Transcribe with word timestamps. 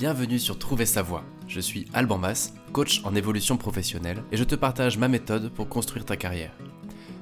Bienvenue 0.00 0.38
sur 0.38 0.58
Trouver 0.58 0.86
sa 0.86 1.02
voie. 1.02 1.24
Je 1.46 1.60
suis 1.60 1.84
Alban 1.92 2.16
Mas, 2.16 2.54
coach 2.72 3.02
en 3.04 3.14
évolution 3.14 3.58
professionnelle, 3.58 4.24
et 4.32 4.38
je 4.38 4.44
te 4.44 4.54
partage 4.54 4.96
ma 4.96 5.08
méthode 5.08 5.50
pour 5.50 5.68
construire 5.68 6.06
ta 6.06 6.16
carrière. 6.16 6.54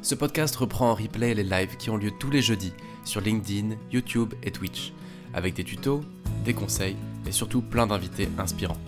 Ce 0.00 0.14
podcast 0.14 0.54
reprend 0.54 0.92
en 0.92 0.94
replay 0.94 1.34
les 1.34 1.42
lives 1.42 1.76
qui 1.76 1.90
ont 1.90 1.96
lieu 1.96 2.12
tous 2.20 2.30
les 2.30 2.40
jeudis 2.40 2.72
sur 3.04 3.20
LinkedIn, 3.20 3.74
YouTube 3.90 4.32
et 4.44 4.52
Twitch, 4.52 4.92
avec 5.34 5.54
des 5.54 5.64
tutos, 5.64 6.04
des 6.44 6.54
conseils 6.54 6.94
et 7.26 7.32
surtout 7.32 7.62
plein 7.62 7.88
d'invités 7.88 8.28
inspirants. 8.38 8.78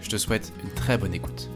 Je 0.00 0.08
te 0.08 0.16
souhaite 0.16 0.54
une 0.64 0.70
très 0.70 0.96
bonne 0.96 1.12
écoute. 1.12 1.50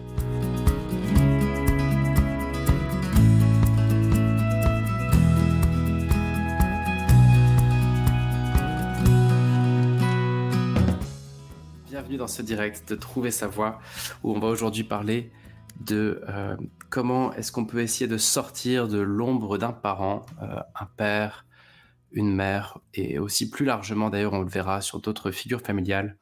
Dans 12.20 12.28
ce 12.28 12.42
direct 12.42 12.88
de 12.88 12.94
Trouver 12.94 13.30
sa 13.30 13.48
voie 13.48 13.80
où 14.22 14.32
on 14.36 14.38
va 14.38 14.48
aujourd'hui 14.48 14.84
parler 14.84 15.32
de 15.80 16.22
euh, 16.28 16.54
comment 16.90 17.32
est-ce 17.32 17.50
qu'on 17.50 17.64
peut 17.64 17.80
essayer 17.80 18.06
de 18.06 18.18
sortir 18.18 18.88
de 18.88 18.98
l'ombre 18.98 19.56
d'un 19.56 19.72
parent, 19.72 20.26
euh, 20.42 20.60
un 20.78 20.84
père, 20.84 21.46
une 22.12 22.32
mère, 22.32 22.78
et 22.92 23.18
aussi 23.18 23.48
plus 23.48 23.64
largement 23.64 24.10
d'ailleurs 24.10 24.34
on 24.34 24.42
le 24.42 24.48
verra 24.48 24.82
sur 24.82 25.00
d'autres 25.00 25.30
figures 25.30 25.62
familiales. 25.62 26.18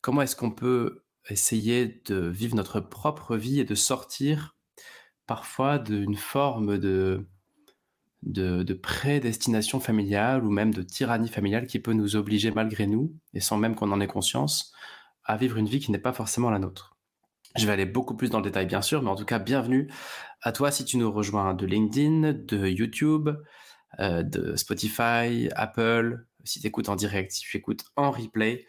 Comment 0.00 0.22
est-ce 0.22 0.36
qu'on 0.36 0.52
peut 0.52 1.02
essayer 1.28 2.00
de 2.06 2.28
vivre 2.28 2.54
notre 2.54 2.78
propre 2.78 3.36
vie 3.36 3.58
et 3.58 3.64
de 3.64 3.74
sortir 3.74 4.56
parfois 5.26 5.78
d'une 5.78 6.16
forme 6.16 6.78
de, 6.78 7.26
de, 8.22 8.62
de, 8.62 8.74
prédestination 8.74 9.80
familiale 9.80 10.44
ou 10.44 10.50
même 10.50 10.72
de 10.72 10.82
tyrannie 10.82 11.28
familiale 11.28 11.66
qui 11.66 11.80
peut 11.80 11.92
nous 11.92 12.14
obliger 12.14 12.52
malgré 12.52 12.86
nous, 12.86 13.12
et 13.34 13.40
sans 13.40 13.56
même 13.56 13.74
qu'on 13.74 13.92
en 13.92 14.00
ait 14.00 14.06
conscience, 14.06 14.72
à 15.24 15.36
vivre 15.36 15.56
une 15.56 15.66
vie 15.66 15.80
qui 15.80 15.92
n'est 15.92 15.98
pas 15.98 16.12
forcément 16.12 16.50
la 16.50 16.58
nôtre. 16.58 16.96
Je 17.56 17.66
vais 17.66 17.72
aller 17.72 17.86
beaucoup 17.86 18.16
plus 18.16 18.30
dans 18.30 18.38
le 18.38 18.44
détail, 18.44 18.66
bien 18.66 18.82
sûr, 18.82 19.02
mais 19.02 19.10
en 19.10 19.16
tout 19.16 19.24
cas, 19.24 19.38
bienvenue 19.38 19.90
à 20.42 20.52
toi 20.52 20.70
si 20.70 20.84
tu 20.84 20.96
nous 20.96 21.10
rejoins 21.10 21.54
de 21.54 21.66
LinkedIn, 21.66 22.32
de 22.32 22.68
YouTube, 22.68 23.30
euh, 23.98 24.22
de 24.22 24.54
Spotify, 24.54 25.48
Apple, 25.56 26.24
si 26.44 26.60
tu 26.60 26.66
écoutes 26.68 26.88
en 26.88 26.96
direct, 26.96 27.32
si 27.32 27.40
tu 27.40 27.56
écoutes 27.56 27.84
en 27.96 28.12
replay. 28.12 28.66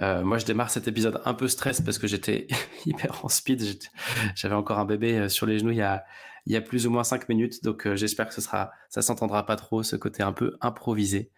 Euh, 0.00 0.24
moi, 0.24 0.38
je 0.38 0.46
démarre 0.46 0.70
cet 0.70 0.88
épisode 0.88 1.20
un 1.26 1.34
peu 1.34 1.46
stress 1.46 1.82
parce 1.82 1.98
que 1.98 2.06
j'étais 2.06 2.46
hyper 2.86 3.22
en 3.22 3.28
speed. 3.28 3.62
J'avais 4.34 4.54
encore 4.54 4.78
un 4.78 4.86
bébé 4.86 5.18
euh, 5.18 5.28
sur 5.28 5.44
les 5.44 5.58
genoux 5.58 5.72
il 5.72 5.76
y 6.46 6.56
a, 6.56 6.60
plus 6.62 6.86
ou 6.86 6.90
moins 6.90 7.04
cinq 7.04 7.28
minutes, 7.28 7.62
donc 7.62 7.86
j'espère 7.94 8.26
que 8.26 8.34
ce 8.34 8.40
sera, 8.40 8.72
ça 8.88 9.02
s'entendra 9.02 9.46
pas 9.46 9.56
trop, 9.56 9.82
ce 9.82 9.94
côté 9.94 10.22
un 10.22 10.32
peu 10.32 10.56
improvisé. 10.60 11.30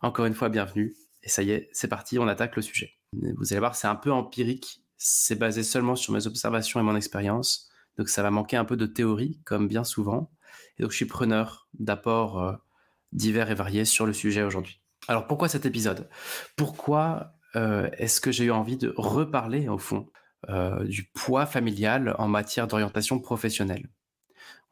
Encore 0.00 0.24
une 0.24 0.34
fois, 0.34 0.48
bienvenue. 0.48 0.94
Et 1.22 1.28
ça 1.28 1.42
y 1.42 1.52
est, 1.52 1.68
c'est 1.72 1.88
parti, 1.88 2.18
on 2.18 2.26
attaque 2.26 2.56
le 2.56 2.62
sujet. 2.62 2.94
Vous 3.12 3.52
allez 3.52 3.60
voir, 3.60 3.74
c'est 3.74 3.88
un 3.88 3.96
peu 3.96 4.12
empirique 4.12 4.82
c'est 5.04 5.34
basé 5.34 5.64
seulement 5.64 5.96
sur 5.96 6.12
mes 6.12 6.26
observations 6.26 6.78
et 6.78 6.82
mon 6.82 6.94
expérience. 6.94 7.68
Donc 7.98 8.08
ça 8.08 8.22
va 8.22 8.30
manquer 8.30 8.56
un 8.56 8.64
peu 8.64 8.76
de 8.76 8.86
théorie, 8.86 9.40
comme 9.44 9.66
bien 9.66 9.84
souvent. 9.84 10.30
Et 10.78 10.82
donc 10.82 10.92
je 10.92 10.96
suis 10.96 11.06
preneur 11.06 11.68
d'apports 11.74 12.40
euh, 12.40 12.52
divers 13.10 13.50
et 13.50 13.54
variés 13.54 13.84
sur 13.84 14.06
le 14.06 14.12
sujet 14.12 14.42
aujourd'hui. 14.42 14.80
Alors 15.08 15.26
pourquoi 15.26 15.48
cet 15.48 15.66
épisode? 15.66 16.08
Pourquoi 16.56 17.34
euh, 17.56 17.90
est-ce 17.98 18.20
que 18.20 18.30
j'ai 18.30 18.44
eu 18.44 18.50
envie 18.52 18.76
de 18.76 18.94
reparler 18.96 19.68
au 19.68 19.78
fond 19.78 20.06
euh, 20.48 20.84
du 20.84 21.10
poids 21.12 21.46
familial 21.46 22.14
en 22.18 22.28
matière 22.28 22.68
d'orientation 22.68 23.18
professionnelle? 23.18 23.90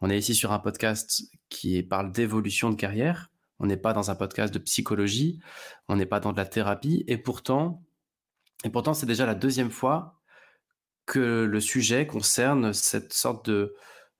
On 0.00 0.08
est 0.08 0.18
ici 0.18 0.34
sur 0.34 0.52
un 0.52 0.60
podcast 0.60 1.22
qui 1.48 1.82
parle 1.82 2.12
d'évolution 2.12 2.70
de 2.70 2.76
carrière. 2.76 3.30
On 3.58 3.66
n'est 3.66 3.76
pas 3.76 3.92
dans 3.92 4.10
un 4.10 4.14
podcast 4.14 4.54
de 4.54 4.60
psychologie. 4.60 5.40
On 5.88 5.96
n'est 5.96 6.06
pas 6.06 6.20
dans 6.20 6.32
de 6.32 6.38
la 6.38 6.46
thérapie. 6.46 7.04
Et 7.06 7.18
pourtant, 7.18 7.82
et 8.64 8.70
pourtant, 8.70 8.94
c'est 8.94 9.06
déjà 9.06 9.26
la 9.26 9.34
deuxième 9.34 9.70
fois 9.70 10.20
que 11.06 11.44
le 11.44 11.60
sujet 11.60 12.06
concerne 12.06 12.72
cette 12.72 13.12
sorte 13.12 13.48
de, 13.48 13.74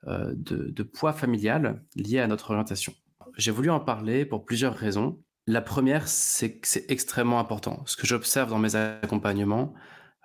euh, 0.06 0.32
de, 0.34 0.82
poids 0.82 1.12
familial 1.12 1.84
lié 1.94 2.20
à 2.20 2.26
notre 2.26 2.50
orientation. 2.50 2.94
J'ai 3.36 3.50
voulu 3.50 3.70
en 3.70 3.80
parler 3.80 4.24
pour 4.24 4.44
plusieurs 4.44 4.74
raisons. 4.74 5.22
La 5.46 5.60
première, 5.60 6.08
c'est 6.08 6.58
que 6.58 6.66
c'est 6.66 6.90
extrêmement 6.90 7.38
important. 7.38 7.82
Ce 7.86 7.96
que 7.96 8.06
j'observe 8.06 8.50
dans 8.50 8.58
mes 8.58 8.76
accompagnements, 8.76 9.74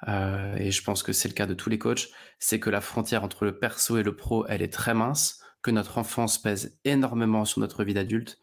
euh, 0.08 0.56
et 0.56 0.72
je 0.72 0.82
pense 0.82 1.04
que 1.04 1.14
c'est 1.14 1.28
le 1.28 1.34
cas 1.34 1.46
de 1.46 1.54
tous 1.54 1.70
les 1.70 1.78
coachs, 1.78 2.08
c'est 2.40 2.60
que 2.60 2.70
la 2.70 2.82
frontière 2.82 3.24
entre 3.24 3.44
le 3.46 3.60
perso 3.60 3.98
et 3.98 4.04
le 4.04 4.16
pro, 4.16 4.46
elle 4.48 4.62
est 4.62 4.72
très 4.74 4.94
mince, 4.94 5.42
que 5.62 5.72
notre 5.72 5.98
enfance 5.98 6.42
pèse 6.42 6.80
énormément 6.86 7.44
sur 7.44 7.60
notre 7.60 7.84
vie 7.84 7.94
d'adulte, 7.94 8.40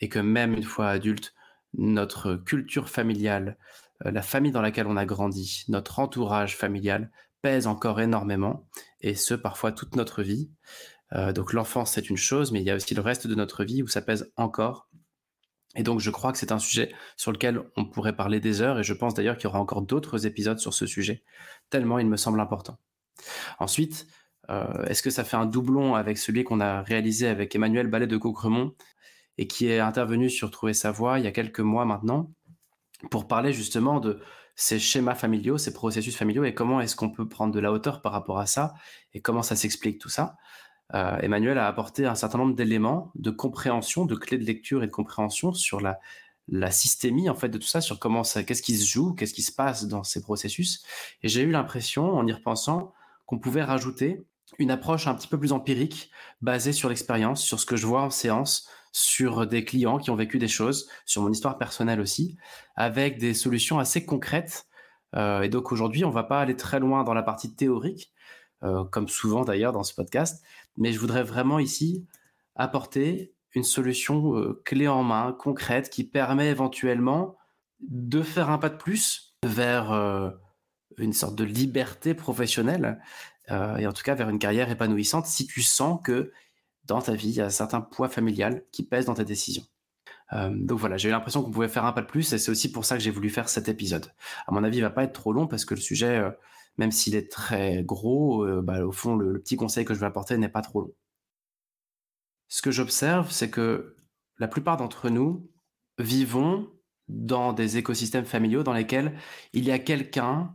et 0.00 0.08
que 0.08 0.18
même 0.18 0.52
une 0.54 0.64
fois 0.64 0.88
adulte, 0.88 1.34
notre 1.72 2.36
culture 2.36 2.88
familiale, 2.88 3.56
la 4.00 4.22
famille 4.22 4.52
dans 4.52 4.62
laquelle 4.62 4.86
on 4.86 4.96
a 4.96 5.06
grandi, 5.06 5.64
notre 5.68 5.98
entourage 5.98 6.56
familial 6.56 7.10
pèse 7.42 7.66
encore 7.66 8.00
énormément, 8.00 8.66
et 9.00 9.14
ce, 9.14 9.34
parfois 9.34 9.70
toute 9.70 9.96
notre 9.96 10.22
vie. 10.22 10.50
Euh, 11.12 11.32
donc 11.32 11.52
l'enfance, 11.52 11.92
c'est 11.92 12.08
une 12.08 12.16
chose, 12.16 12.52
mais 12.52 12.60
il 12.60 12.64
y 12.64 12.70
a 12.70 12.74
aussi 12.74 12.94
le 12.94 13.02
reste 13.02 13.26
de 13.26 13.34
notre 13.34 13.64
vie 13.64 13.82
où 13.82 13.86
ça 13.86 14.00
pèse 14.00 14.32
encore. 14.36 14.88
Et 15.76 15.82
donc 15.82 16.00
je 16.00 16.10
crois 16.10 16.32
que 16.32 16.38
c'est 16.38 16.52
un 16.52 16.58
sujet 16.58 16.90
sur 17.16 17.32
lequel 17.32 17.60
on 17.76 17.84
pourrait 17.84 18.16
parler 18.16 18.40
des 18.40 18.62
heures, 18.62 18.78
et 18.78 18.82
je 18.82 18.94
pense 18.94 19.12
d'ailleurs 19.12 19.36
qu'il 19.36 19.44
y 19.44 19.48
aura 19.48 19.60
encore 19.60 19.82
d'autres 19.82 20.26
épisodes 20.26 20.58
sur 20.58 20.72
ce 20.72 20.86
sujet, 20.86 21.22
tellement 21.68 21.98
il 21.98 22.06
me 22.06 22.16
semble 22.16 22.40
important. 22.40 22.78
Ensuite, 23.58 24.06
euh, 24.50 24.84
est-ce 24.84 25.02
que 25.02 25.10
ça 25.10 25.24
fait 25.24 25.36
un 25.36 25.46
doublon 25.46 25.94
avec 25.94 26.16
celui 26.16 26.44
qu'on 26.44 26.60
a 26.60 26.82
réalisé 26.82 27.28
avec 27.28 27.54
Emmanuel 27.54 27.88
Ballet 27.88 28.06
de 28.06 28.16
Cocremont, 28.16 28.74
et 29.36 29.46
qui 29.46 29.66
est 29.66 29.80
intervenu 29.80 30.30
sur 30.30 30.50
Trouver 30.50 30.74
sa 30.74 30.92
voix 30.92 31.18
il 31.18 31.24
y 31.24 31.28
a 31.28 31.32
quelques 31.32 31.60
mois 31.60 31.84
maintenant, 31.84 32.32
pour 33.10 33.26
parler 33.28 33.52
justement 33.52 34.00
de 34.00 34.20
ces 34.56 34.78
schémas 34.78 35.14
familiaux, 35.14 35.58
ces 35.58 35.72
processus 35.72 36.16
familiaux 36.16 36.44
et 36.44 36.54
comment 36.54 36.80
est-ce 36.80 36.94
qu'on 36.96 37.10
peut 37.10 37.28
prendre 37.28 37.52
de 37.52 37.60
la 37.60 37.72
hauteur 37.72 38.02
par 38.02 38.12
rapport 38.12 38.38
à 38.38 38.46
ça 38.46 38.74
et 39.12 39.20
comment 39.20 39.42
ça 39.42 39.56
s'explique 39.56 39.98
tout 39.98 40.08
ça. 40.08 40.36
Euh, 40.94 41.18
Emmanuel 41.18 41.58
a 41.58 41.66
apporté 41.66 42.06
un 42.06 42.14
certain 42.14 42.38
nombre 42.38 42.54
d'éléments 42.54 43.10
de 43.14 43.30
compréhension, 43.30 44.04
de 44.04 44.14
clés 44.14 44.38
de 44.38 44.44
lecture 44.44 44.82
et 44.82 44.86
de 44.86 44.92
compréhension 44.92 45.52
sur 45.52 45.80
la, 45.80 45.98
la 46.48 46.70
systémie 46.70 47.28
en 47.28 47.34
fait 47.34 47.48
de 47.48 47.58
tout 47.58 47.66
ça, 47.66 47.80
sur 47.80 47.98
comment 47.98 48.22
ça, 48.22 48.44
qu'est-ce 48.44 48.62
qui 48.62 48.76
se 48.76 48.86
joue, 48.86 49.14
qu'est-ce 49.14 49.34
qui 49.34 49.42
se 49.42 49.52
passe 49.52 49.86
dans 49.86 50.04
ces 50.04 50.20
processus. 50.20 50.84
Et 51.22 51.28
j'ai 51.28 51.42
eu 51.42 51.50
l'impression, 51.50 52.12
en 52.12 52.26
y 52.26 52.32
repensant, 52.32 52.92
qu'on 53.26 53.38
pouvait 53.38 53.64
rajouter 53.64 54.26
une 54.58 54.70
approche 54.70 55.06
un 55.06 55.14
petit 55.14 55.26
peu 55.26 55.38
plus 55.38 55.52
empirique, 55.52 56.10
basée 56.42 56.72
sur 56.72 56.88
l'expérience, 56.88 57.42
sur 57.42 57.58
ce 57.58 57.66
que 57.66 57.76
je 57.76 57.86
vois 57.86 58.02
en 58.02 58.10
séance, 58.10 58.68
sur 58.94 59.44
des 59.48 59.64
clients 59.64 59.98
qui 59.98 60.10
ont 60.10 60.14
vécu 60.14 60.38
des 60.38 60.46
choses, 60.46 60.88
sur 61.04 61.20
mon 61.20 61.32
histoire 61.32 61.58
personnelle 61.58 62.00
aussi, 62.00 62.38
avec 62.76 63.18
des 63.18 63.34
solutions 63.34 63.80
assez 63.80 64.06
concrètes. 64.06 64.68
Euh, 65.16 65.42
et 65.42 65.48
donc 65.48 65.72
aujourd'hui, 65.72 66.04
on 66.04 66.10
va 66.10 66.22
pas 66.22 66.40
aller 66.40 66.54
très 66.54 66.78
loin 66.78 67.02
dans 67.02 67.12
la 67.12 67.24
partie 67.24 67.56
théorique, 67.56 68.12
euh, 68.62 68.84
comme 68.84 69.08
souvent 69.08 69.44
d'ailleurs 69.44 69.72
dans 69.72 69.82
ce 69.82 69.94
podcast, 69.94 70.44
mais 70.76 70.92
je 70.92 71.00
voudrais 71.00 71.24
vraiment 71.24 71.58
ici 71.58 72.06
apporter 72.54 73.34
une 73.56 73.64
solution 73.64 74.36
euh, 74.36 74.62
clé 74.64 74.86
en 74.86 75.02
main, 75.02 75.32
concrète, 75.36 75.90
qui 75.90 76.04
permet 76.04 76.48
éventuellement 76.48 77.36
de 77.80 78.22
faire 78.22 78.48
un 78.48 78.58
pas 78.58 78.68
de 78.68 78.76
plus 78.76 79.34
vers 79.44 79.90
une 80.96 81.12
sorte 81.12 81.34
de 81.34 81.44
liberté 81.44 82.14
professionnelle, 82.14 83.02
et 83.50 83.86
en 83.86 83.92
tout 83.92 84.02
cas 84.04 84.14
vers 84.14 84.30
une 84.30 84.38
carrière 84.38 84.70
épanouissante, 84.70 85.26
si 85.26 85.46
tu 85.46 85.60
sens 85.60 86.00
que 86.02 86.32
dans 86.86 87.00
ta 87.00 87.14
vie, 87.14 87.30
il 87.30 87.34
y 87.36 87.40
a 87.40 87.46
un 87.46 87.50
certain 87.50 87.80
poids 87.80 88.08
familial 88.08 88.64
qui 88.72 88.82
pèse 88.84 89.06
dans 89.06 89.14
ta 89.14 89.24
décision. 89.24 89.64
Euh, 90.32 90.50
donc 90.54 90.78
voilà, 90.78 90.96
j'ai 90.96 91.08
eu 91.08 91.12
l'impression 91.12 91.42
qu'on 91.42 91.50
pouvait 91.50 91.68
faire 91.68 91.84
un 91.84 91.92
pas 91.92 92.02
de 92.02 92.06
plus 92.06 92.32
et 92.32 92.38
c'est 92.38 92.50
aussi 92.50 92.72
pour 92.72 92.84
ça 92.84 92.96
que 92.96 93.02
j'ai 93.02 93.10
voulu 93.10 93.30
faire 93.30 93.48
cet 93.48 93.68
épisode. 93.68 94.06
À 94.46 94.52
mon 94.52 94.64
avis, 94.64 94.78
il 94.78 94.82
va 94.82 94.90
pas 94.90 95.04
être 95.04 95.12
trop 95.12 95.32
long 95.32 95.46
parce 95.46 95.64
que 95.64 95.74
le 95.74 95.80
sujet, 95.80 96.18
euh, 96.18 96.30
même 96.78 96.90
s'il 96.90 97.14
est 97.14 97.30
très 97.30 97.82
gros, 97.84 98.44
euh, 98.44 98.62
bah, 98.62 98.84
au 98.84 98.92
fond, 98.92 99.16
le, 99.16 99.40
petit 99.40 99.56
conseil 99.56 99.84
que 99.84 99.94
je 99.94 100.00
vais 100.00 100.06
apporter 100.06 100.36
n'est 100.38 100.48
pas 100.48 100.62
trop 100.62 100.80
long. 100.80 100.94
Ce 102.48 102.62
que 102.62 102.70
j'observe, 102.70 103.30
c'est 103.30 103.50
que 103.50 103.96
la 104.38 104.48
plupart 104.48 104.76
d'entre 104.76 105.08
nous 105.08 105.50
vivons 105.98 106.70
dans 107.08 107.52
des 107.52 107.76
écosystèmes 107.76 108.24
familiaux 108.24 108.62
dans 108.62 108.72
lesquels 108.72 109.16
il 109.52 109.64
y 109.64 109.70
a 109.70 109.78
quelqu'un 109.78 110.54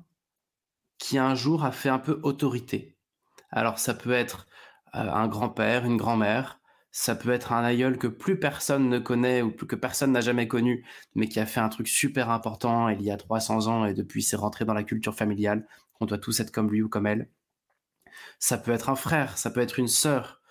qui 0.98 1.18
un 1.18 1.36
jour 1.36 1.64
a 1.64 1.72
fait 1.72 1.90
un 1.90 2.00
peu 2.00 2.20
autorité. 2.24 2.98
Alors 3.52 3.80
ça 3.80 3.94
peut 3.94 4.12
être 4.12 4.48
un 4.94 5.28
grand-père, 5.28 5.86
une 5.86 5.98
grand-mère. 5.98 6.60
Ça 6.92 7.16
peut 7.16 7.32
être 7.32 7.54
un 7.54 7.64
aïeul 7.64 7.98
que 7.98 8.08
plus 8.08 8.40
personne 8.40 8.90
ne 8.90 9.00
connaît 9.00 9.42
ou 9.42 9.52
que 9.52 9.76
personne 9.76 10.12
n'a 10.12 10.22
jamais 10.22 10.48
connu, 10.48 10.86
mais 11.16 11.28
qui 11.28 11.40
a 11.40 11.46
fait 11.46 11.60
un 11.60 11.70
truc 11.70 11.88
super 11.88 12.30
important 12.32 12.90
il 12.90 13.02
y 13.04 13.12
a 13.12 13.18
300 13.18 13.68
ans 13.68 13.86
et 13.86 13.94
depuis 13.94 14.24
c'est 14.24 14.36
rentré 14.36 14.66
dans 14.66 14.74
la 14.74 14.84
culture 14.84 15.16
familiale. 15.16 15.68
On 16.00 16.06
doit 16.06 16.18
tous 16.18 16.40
être 16.40 16.52
comme 16.52 16.72
lui 16.72 16.82
ou 16.82 16.90
comme 16.90 17.06
elle. 17.06 17.30
Ça 18.40 18.58
peut 18.58 18.72
être 18.72 18.90
un 18.90 18.96
frère, 18.96 19.38
ça 19.38 19.52
peut 19.52 19.62
être 19.62 19.80
une 19.80 19.88
sœur, 19.88 20.42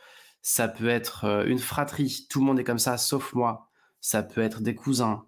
ça 0.43 0.69
peut 0.69 0.88
être 0.88 1.25
euh, 1.25 1.44
une 1.46 1.58
fratrie. 1.58 2.26
Tout 2.31 2.40
le 2.40 2.46
monde 2.46 2.61
est 2.61 2.64
comme 2.64 2.79
ça, 2.79 2.96
sauf 2.99 3.35
moi. 3.35 3.69
Ça 4.00 4.23
peut 4.23 4.43
être 4.43 4.62
des 4.62 4.75
cousins. 4.75 5.26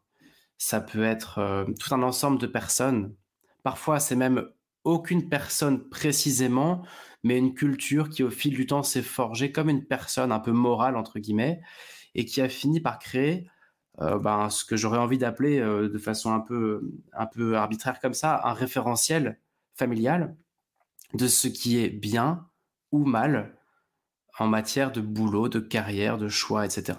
Ça 0.59 0.81
peut 0.81 1.03
être 1.05 1.39
euh, 1.39 1.65
tout 1.81 1.95
un 1.95 2.03
ensemble 2.03 2.39
de 2.39 2.47
personnes. 2.47 3.15
Parfois, 3.63 4.01
c'est 4.01 4.17
même 4.17 4.49
aucune 4.85 5.29
personne 5.29 5.89
précisément, 5.89 6.83
mais 7.23 7.39
une 7.39 7.55
culture 7.55 8.09
qui 8.09 8.23
au 8.23 8.31
fil 8.31 8.55
du 8.55 8.67
temps 8.67 8.83
s'est 8.83 9.03
forgée 9.03 9.53
comme 9.53 9.69
une 9.69 9.85
personne 9.85 10.33
un 10.33 10.41
peu 10.41 10.53
morale 10.53 10.97
entre 10.97 11.19
guillemets 11.19 11.61
et 12.15 12.25
qui 12.25 12.41
a 12.41 12.49
fini 12.49 12.81
par 12.81 12.99
créer 12.99 13.49
euh, 14.01 14.19
ben, 14.19 14.51
ce 14.51 14.65
que 14.65 14.77
j'aurais 14.77 14.99
envie 14.99 15.19
d'appeler 15.19 15.61
de 15.61 15.99
façon 15.99 16.33
un 16.33 16.41
peu, 16.41 16.91
un 17.13 17.27
peu 17.27 17.57
arbitraire 17.57 18.01
comme 18.01 18.15
ça, 18.15 18.41
un 18.45 18.55
référentiel 18.55 19.39
familial 19.75 20.37
de 21.15 21.29
ce 21.29 21.49
qui 21.49 21.79
est 21.79 21.91
bien 21.91 22.49
ou 22.93 23.05
mal 23.05 23.57
en 24.39 24.47
matière 24.47 24.93
de 24.93 25.01
boulot, 25.01 25.49
de 25.49 25.61
carrière, 25.61 26.19
de 26.19 26.29
choix, 26.29 26.65
etc. 26.65 26.99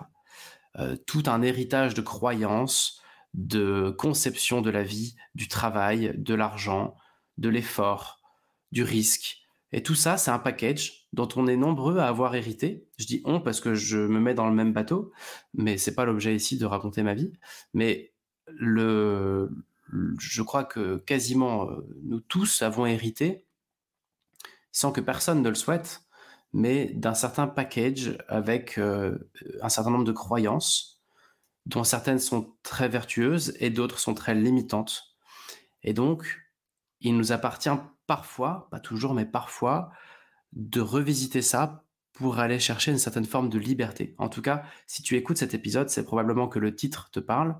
tout 1.07 1.23
un 1.25 1.41
héritage 1.41 1.93
de 1.93 2.01
croyances, 2.01 3.01
de 3.33 3.95
conception 3.97 4.61
de 4.61 4.69
la 4.69 4.83
vie, 4.83 5.15
du 5.35 5.47
travail, 5.47 6.13
de 6.17 6.33
l'argent, 6.33 6.95
de 7.37 7.49
l'effort, 7.49 8.19
du 8.71 8.83
risque. 8.83 9.40
Et 9.73 9.83
tout 9.83 9.95
ça, 9.95 10.17
c'est 10.17 10.31
un 10.31 10.39
package 10.39 11.07
dont 11.13 11.29
on 11.35 11.47
est 11.47 11.55
nombreux 11.55 11.97
à 11.97 12.07
avoir 12.07 12.35
hérité. 12.35 12.87
Je 12.97 13.05
dis 13.05 13.21
on 13.25 13.39
parce 13.39 13.61
que 13.61 13.73
je 13.73 13.97
me 13.97 14.19
mets 14.19 14.33
dans 14.33 14.49
le 14.49 14.55
même 14.55 14.73
bateau, 14.73 15.11
mais 15.53 15.77
c'est 15.77 15.95
pas 15.95 16.05
l'objet 16.05 16.35
ici 16.35 16.57
de 16.57 16.65
raconter 16.65 17.03
ma 17.03 17.13
vie. 17.13 17.33
Mais 17.73 18.13
le, 18.47 19.49
je 20.19 20.41
crois 20.41 20.63
que 20.63 20.97
quasiment 20.97 21.69
euh, 21.69 21.87
nous 22.03 22.19
tous 22.19 22.61
avons 22.61 22.85
hérité, 22.85 23.45
sans 24.71 24.91
que 24.91 25.01
personne 25.01 25.41
ne 25.41 25.49
le 25.49 25.55
souhaite, 25.55 26.01
mais 26.53 26.87
d'un 26.93 27.13
certain 27.13 27.47
package 27.47 28.17
avec 28.27 28.77
euh, 28.77 29.17
un 29.61 29.69
certain 29.69 29.91
nombre 29.91 30.03
de 30.03 30.11
croyances, 30.11 31.01
dont 31.65 31.83
certaines 31.83 32.19
sont 32.19 32.53
très 32.63 32.89
vertueuses 32.89 33.55
et 33.59 33.69
d'autres 33.69 33.99
sont 33.99 34.13
très 34.13 34.35
limitantes. 34.35 35.15
Et 35.83 35.93
donc, 35.93 36.41
il 36.99 37.17
nous 37.17 37.31
appartient 37.31 37.69
parfois, 38.07 38.67
pas 38.71 38.79
toujours, 38.79 39.13
mais 39.13 39.25
parfois, 39.25 39.91
de 40.53 40.81
revisiter 40.81 41.41
ça 41.41 41.85
pour 42.13 42.39
aller 42.39 42.59
chercher 42.59 42.91
une 42.91 42.97
certaine 42.97 43.25
forme 43.25 43.49
de 43.49 43.57
liberté. 43.57 44.15
En 44.17 44.29
tout 44.29 44.41
cas, 44.41 44.63
si 44.85 45.01
tu 45.01 45.15
écoutes 45.15 45.37
cet 45.37 45.53
épisode, 45.53 45.89
c'est 45.89 46.03
probablement 46.03 46.47
que 46.47 46.59
le 46.59 46.75
titre 46.75 47.09
te 47.11 47.19
parle. 47.19 47.55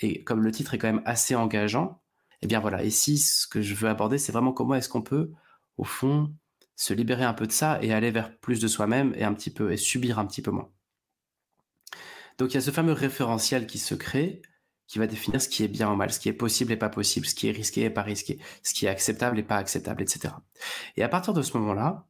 Et 0.00 0.24
comme 0.24 0.42
le 0.42 0.50
titre 0.50 0.74
est 0.74 0.78
quand 0.78 0.92
même 0.92 1.02
assez 1.04 1.34
engageant, 1.34 2.02
eh 2.42 2.46
bien 2.46 2.60
voilà, 2.60 2.84
ici, 2.84 3.18
ce 3.18 3.46
que 3.46 3.62
je 3.62 3.74
veux 3.74 3.88
aborder, 3.88 4.18
c'est 4.18 4.32
vraiment 4.32 4.52
comment 4.52 4.74
est-ce 4.74 4.88
qu'on 4.88 5.02
peut, 5.02 5.30
au 5.78 5.84
fond, 5.84 6.34
se 6.76 6.92
libérer 6.92 7.24
un 7.24 7.34
peu 7.34 7.46
de 7.46 7.52
ça 7.52 7.78
et 7.82 7.92
aller 7.92 8.10
vers 8.10 8.36
plus 8.38 8.60
de 8.60 8.68
soi-même 8.68 9.14
et 9.16 9.24
un 9.24 9.32
petit 9.32 9.50
peu, 9.50 9.72
et 9.72 9.76
subir 9.76 10.18
un 10.18 10.26
petit 10.26 10.42
peu 10.42 10.50
moins. 10.50 10.70
Donc 12.38 12.50
il 12.50 12.54
y 12.54 12.58
a 12.58 12.60
ce 12.60 12.72
fameux 12.72 12.92
référentiel 12.92 13.66
qui 13.66 13.78
se 13.78 13.94
crée, 13.94 14.42
qui 14.86 14.98
va 14.98 15.06
définir 15.06 15.40
ce 15.40 15.48
qui 15.48 15.64
est 15.64 15.68
bien 15.68 15.90
ou 15.90 15.96
mal, 15.96 16.12
ce 16.12 16.20
qui 16.20 16.28
est 16.28 16.34
possible 16.34 16.72
et 16.72 16.76
pas 16.76 16.88
possible, 16.88 17.26
ce 17.26 17.34
qui 17.34 17.48
est 17.48 17.52
risqué 17.52 17.82
et 17.82 17.90
pas 17.90 18.02
risqué, 18.02 18.38
ce 18.62 18.74
qui 18.74 18.86
est 18.86 18.88
acceptable 18.88 19.38
et 19.38 19.42
pas 19.42 19.56
acceptable, 19.56 20.02
etc. 20.02 20.34
Et 20.96 21.02
à 21.02 21.08
partir 21.08 21.32
de 21.32 21.42
ce 21.42 21.56
moment-là, 21.58 22.06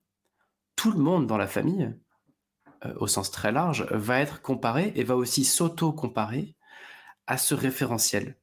tout 0.76 0.90
le 0.90 0.98
monde 0.98 1.26
dans 1.26 1.36
la 1.36 1.46
famille, 1.46 1.94
euh, 2.84 2.94
au 2.96 3.06
sens 3.06 3.30
très 3.30 3.52
large, 3.52 3.86
va 3.90 4.20
être 4.20 4.42
comparé 4.42 4.92
et 4.96 5.04
va 5.04 5.16
aussi 5.16 5.44
s'auto-comparer 5.44 6.54
à 7.26 7.38
ce 7.38 7.54
référentiel. 7.54 8.36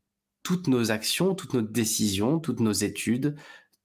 Toutes 0.43 0.67
nos 0.67 0.91
actions, 0.91 1.35
toutes 1.35 1.53
nos 1.53 1.61
décisions, 1.61 2.39
toutes 2.39 2.61
nos 2.61 2.71
études, 2.71 3.35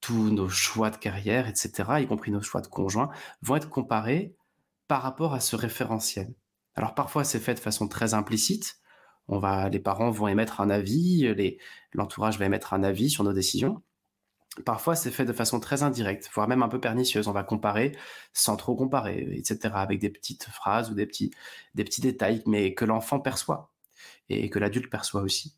tous 0.01 0.31
nos 0.31 0.49
choix 0.49 0.91
de 0.91 0.97
carrière, 0.97 1.49
etc., 1.49 1.73
y 2.01 2.07
compris 2.07 2.31
nos 2.31 2.41
choix 2.41 2.61
de 2.61 2.69
conjoint, 2.69 3.11
vont 3.43 3.57
être 3.57 3.69
comparés 3.69 4.35
par 4.89 5.03
rapport 5.03 5.35
à 5.35 5.41
ce 5.41 5.57
référentiel. 5.57 6.33
Alors 6.77 6.95
parfois 6.95 7.25
c'est 7.25 7.41
fait 7.41 7.55
de 7.55 7.61
façon 7.61 7.89
très 7.89 8.15
implicite, 8.15 8.79
on 9.29 9.39
va, 9.39 9.69
les 9.69 9.81
parents 9.81 10.11
vont 10.11 10.29
émettre 10.29 10.61
un 10.61 10.71
avis, 10.71 11.33
l'entourage 11.93 12.39
va 12.39 12.47
émettre 12.47 12.75
un 12.75 12.83
avis 12.83 13.11
sur 13.11 13.25
nos 13.25 13.33
décisions. 13.33 13.83
Parfois, 14.65 14.97
c'est 14.97 15.11
fait 15.11 15.27
de 15.27 15.33
façon 15.33 15.61
très 15.61 15.83
indirecte, 15.83 16.31
voire 16.33 16.49
même 16.49 16.63
un 16.63 16.69
peu 16.69 16.81
pernicieuse. 16.81 17.29
On 17.29 17.33
va 17.33 17.45
comparer 17.45 17.93
sans 18.33 18.57
trop 18.57 18.75
comparer, 18.75 19.29
etc., 19.33 19.75
avec 19.75 19.99
des 20.01 20.09
petites 20.09 20.45
phrases 20.45 20.91
ou 20.91 20.95
des 20.95 21.07
petits, 21.07 21.31
des 21.75 21.85
petits 21.85 22.01
détails, 22.01 22.43
mais 22.47 22.75
que 22.75 22.85
l'enfant 22.85 23.21
perçoit 23.21 23.73
et 24.29 24.49
que 24.49 24.59
l'adulte 24.59 24.91
perçoit 24.91 25.21
aussi. 25.23 25.57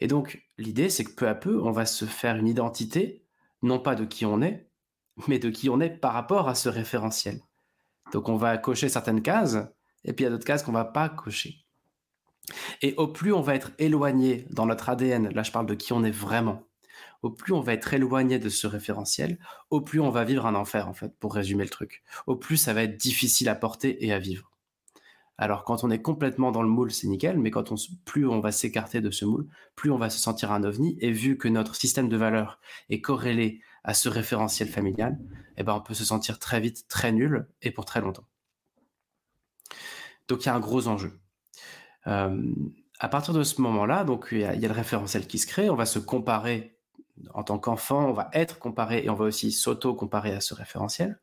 Et 0.00 0.06
donc, 0.06 0.46
l'idée, 0.58 0.88
c'est 0.88 1.04
que 1.04 1.14
peu 1.14 1.28
à 1.28 1.34
peu, 1.34 1.60
on 1.60 1.72
va 1.72 1.86
se 1.86 2.04
faire 2.04 2.36
une 2.36 2.46
identité, 2.46 3.24
non 3.62 3.80
pas 3.80 3.96
de 3.96 4.04
qui 4.04 4.24
on 4.24 4.40
est, 4.40 4.68
mais 5.26 5.38
de 5.38 5.50
qui 5.50 5.68
on 5.68 5.80
est 5.80 5.90
par 5.90 6.12
rapport 6.12 6.48
à 6.48 6.54
ce 6.54 6.68
référentiel. 6.68 7.40
Donc, 8.12 8.28
on 8.28 8.36
va 8.36 8.56
cocher 8.58 8.88
certaines 8.88 9.22
cases, 9.22 9.58
et 10.04 10.12
puis 10.12 10.22
il 10.22 10.26
y 10.26 10.28
a 10.28 10.30
d'autres 10.30 10.44
cases 10.44 10.62
qu'on 10.62 10.72
va 10.72 10.84
pas 10.84 11.08
cocher. 11.08 11.65
Et 12.82 12.94
au 12.96 13.08
plus 13.08 13.32
on 13.32 13.40
va 13.40 13.54
être 13.54 13.72
éloigné 13.78 14.46
dans 14.50 14.66
notre 14.66 14.88
ADN, 14.88 15.30
là 15.30 15.42
je 15.42 15.52
parle 15.52 15.66
de 15.66 15.74
qui 15.74 15.92
on 15.92 16.04
est 16.04 16.10
vraiment, 16.10 16.62
au 17.22 17.30
plus 17.30 17.52
on 17.52 17.60
va 17.60 17.72
être 17.72 17.92
éloigné 17.92 18.38
de 18.38 18.48
ce 18.48 18.66
référentiel, 18.66 19.38
au 19.70 19.80
plus 19.80 20.00
on 20.00 20.10
va 20.10 20.24
vivre 20.24 20.46
un 20.46 20.54
enfer 20.54 20.88
en 20.88 20.94
fait, 20.94 21.16
pour 21.18 21.34
résumer 21.34 21.64
le 21.64 21.70
truc. 21.70 22.02
Au 22.26 22.36
plus 22.36 22.56
ça 22.56 22.72
va 22.72 22.82
être 22.82 22.96
difficile 22.96 23.48
à 23.48 23.54
porter 23.54 24.04
et 24.04 24.12
à 24.12 24.18
vivre. 24.18 24.50
Alors 25.38 25.64
quand 25.64 25.84
on 25.84 25.90
est 25.90 26.00
complètement 26.00 26.50
dans 26.50 26.62
le 26.62 26.68
moule, 26.68 26.90
c'est 26.90 27.08
nickel, 27.08 27.38
mais 27.38 27.50
quand 27.50 27.70
on, 27.70 27.74
plus 28.04 28.26
on 28.26 28.40
va 28.40 28.52
s'écarter 28.52 29.00
de 29.00 29.10
ce 29.10 29.24
moule, 29.24 29.46
plus 29.74 29.90
on 29.90 29.98
va 29.98 30.08
se 30.08 30.18
sentir 30.18 30.50
un 30.50 30.64
ovni. 30.64 30.96
Et 31.00 31.10
vu 31.12 31.36
que 31.36 31.48
notre 31.48 31.74
système 31.74 32.08
de 32.08 32.16
valeurs 32.16 32.58
est 32.88 33.02
corrélé 33.02 33.60
à 33.84 33.92
ce 33.92 34.08
référentiel 34.08 34.68
familial, 34.68 35.18
eh 35.58 35.62
ben 35.62 35.74
on 35.74 35.80
peut 35.80 35.94
se 35.94 36.04
sentir 36.04 36.38
très 36.38 36.60
vite 36.60 36.88
très 36.88 37.12
nul 37.12 37.46
et 37.60 37.70
pour 37.70 37.84
très 37.84 38.00
longtemps. 38.00 38.26
Donc 40.28 40.44
il 40.44 40.46
y 40.46 40.48
a 40.48 40.54
un 40.54 40.60
gros 40.60 40.88
enjeu. 40.88 41.12
Euh, 42.06 42.54
à 42.98 43.08
partir 43.08 43.34
de 43.34 43.42
ce 43.42 43.60
moment-là, 43.60 44.04
donc 44.04 44.28
il 44.32 44.40
y, 44.40 44.44
a, 44.44 44.54
le 44.54 44.72
référentiel 44.72 45.26
qui 45.26 45.38
se 45.38 45.46
crée, 45.46 45.68
on 45.68 45.76
va 45.76 45.86
se 45.86 45.98
comparer 45.98 46.78
en 47.34 47.42
tant 47.42 47.58
qu'enfant, 47.58 48.06
on 48.06 48.12
va 48.12 48.30
être 48.32 48.58
comparé 48.58 49.04
et 49.04 49.10
on 49.10 49.14
va 49.14 49.24
aussi 49.24 49.52
s'auto-comparer 49.52 50.32
à 50.32 50.40
ce 50.40 50.54
référentiel. 50.54 51.18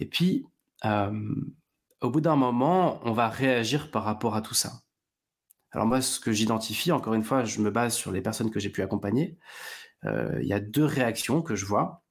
Et 0.00 0.06
puis, 0.06 0.46
euh, 0.84 1.34
au 2.00 2.10
bout 2.10 2.20
d'un 2.20 2.36
moment, 2.36 3.00
on 3.04 3.12
va 3.12 3.28
réagir 3.28 3.90
par 3.90 4.04
rapport 4.04 4.34
à 4.34 4.42
tout 4.42 4.54
ça. 4.54 4.82
Alors 5.72 5.86
moi, 5.86 6.00
ce 6.00 6.18
que 6.20 6.32
j'identifie, 6.32 6.92
encore 6.92 7.14
une 7.14 7.24
fois, 7.24 7.44
je 7.44 7.60
me 7.60 7.70
base 7.70 7.94
sur 7.94 8.10
les 8.10 8.22
personnes 8.22 8.50
que 8.50 8.60
j'ai 8.60 8.70
pu 8.70 8.82
accompagner. 8.82 9.38
Euh, 10.04 10.38
il 10.40 10.48
y 10.48 10.52
a 10.52 10.60
deux 10.60 10.84
réactions 10.84 11.42
que 11.42 11.56
je 11.56 11.66
vois. 11.66 12.02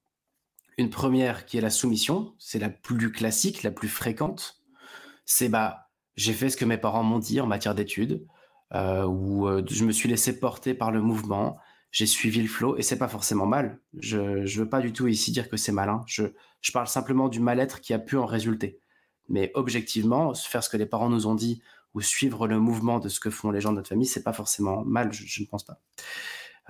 Une 0.77 0.89
première 0.89 1.45
qui 1.45 1.57
est 1.57 1.61
la 1.61 1.69
soumission, 1.69 2.35
c'est 2.37 2.59
la 2.59 2.69
plus 2.69 3.11
classique, 3.11 3.63
la 3.63 3.71
plus 3.71 3.87
fréquente. 3.87 4.61
C'est 5.25 5.49
bah 5.49 5.86
j'ai 6.17 6.33
fait 6.33 6.49
ce 6.49 6.57
que 6.57 6.65
mes 6.65 6.77
parents 6.77 7.03
m'ont 7.03 7.19
dit 7.19 7.39
en 7.39 7.47
matière 7.47 7.75
d'études, 7.75 8.25
euh, 8.73 9.05
où 9.05 9.47
euh, 9.47 9.63
je 9.69 9.85
me 9.85 9.91
suis 9.91 10.09
laissé 10.09 10.39
porter 10.39 10.73
par 10.73 10.91
le 10.91 11.01
mouvement, 11.01 11.57
j'ai 11.91 12.05
suivi 12.05 12.41
le 12.41 12.47
flot, 12.47 12.75
et 12.77 12.81
c'est 12.81 12.97
pas 12.97 13.07
forcément 13.07 13.45
mal. 13.45 13.79
Je 13.97 14.19
ne 14.19 14.47
veux 14.47 14.69
pas 14.69 14.81
du 14.81 14.91
tout 14.91 15.07
ici 15.07 15.31
dire 15.31 15.49
que 15.49 15.57
c'est 15.57 15.71
malin. 15.71 16.03
Je, 16.07 16.25
parle 16.73 16.87
simplement 16.87 17.29
du 17.29 17.39
mal-être 17.39 17.79
qui 17.79 17.93
a 17.93 17.99
pu 17.99 18.17
en 18.17 18.25
résulter. 18.25 18.79
Mais 19.29 19.51
objectivement, 19.55 20.33
faire 20.33 20.63
ce 20.63 20.69
que 20.69 20.77
les 20.77 20.85
parents 20.85 21.09
nous 21.09 21.27
ont 21.27 21.35
dit 21.35 21.61
ou 21.93 22.01
suivre 22.01 22.47
le 22.47 22.59
mouvement 22.59 22.99
de 22.99 23.09
ce 23.09 23.19
que 23.19 23.29
font 23.29 23.51
les 23.51 23.61
gens 23.61 23.71
de 23.71 23.77
notre 23.77 23.89
famille, 23.89 24.05
c'est 24.05 24.23
pas 24.23 24.33
forcément 24.33 24.83
mal, 24.83 25.13
je, 25.13 25.41
ne 25.41 25.47
pense 25.47 25.63
pas. 25.63 25.79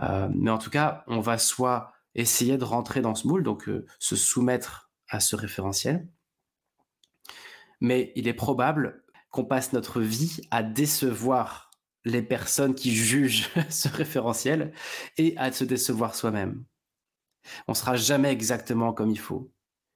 Euh, 0.02 0.30
mais 0.36 0.52
en 0.52 0.60
tout 0.60 0.70
cas, 0.70 1.04
on 1.08 1.20
va 1.20 1.38
soit 1.38 1.94
essayer 2.14 2.58
de 2.58 2.64
rentrer 2.64 3.02
dans 3.02 3.16
ce 3.16 3.28
moule, 3.28 3.44
donc 3.44 3.68
euh, 3.70 3.86
se 4.00 4.16
soumettre 4.16 4.92
à 5.10 5.20
ce 5.20 5.36
référentiel. 5.36 6.08
Mais 7.82 8.12
il 8.16 8.28
est 8.28 8.34
probable 8.34 9.04
qu'on 9.38 9.46
passe 9.46 9.72
notre 9.72 10.02
vie 10.02 10.42
à 10.50 10.64
décevoir 10.64 11.70
les 12.06 12.24
personnes 12.24 12.74
qui 12.74 12.92
jugent 12.92 13.50
ce 13.70 13.88
référentiel 13.88 14.74
et 15.18 15.38
à 15.38 15.52
se 15.52 15.64
décevoir 15.64 16.16
soi-même. 16.16 16.64
On 17.68 17.76
sera 17.76 17.96
jamais 17.98 18.32
exactement 18.32 18.94
comme 18.94 19.12
il 19.12 19.20
faut. 19.20 19.52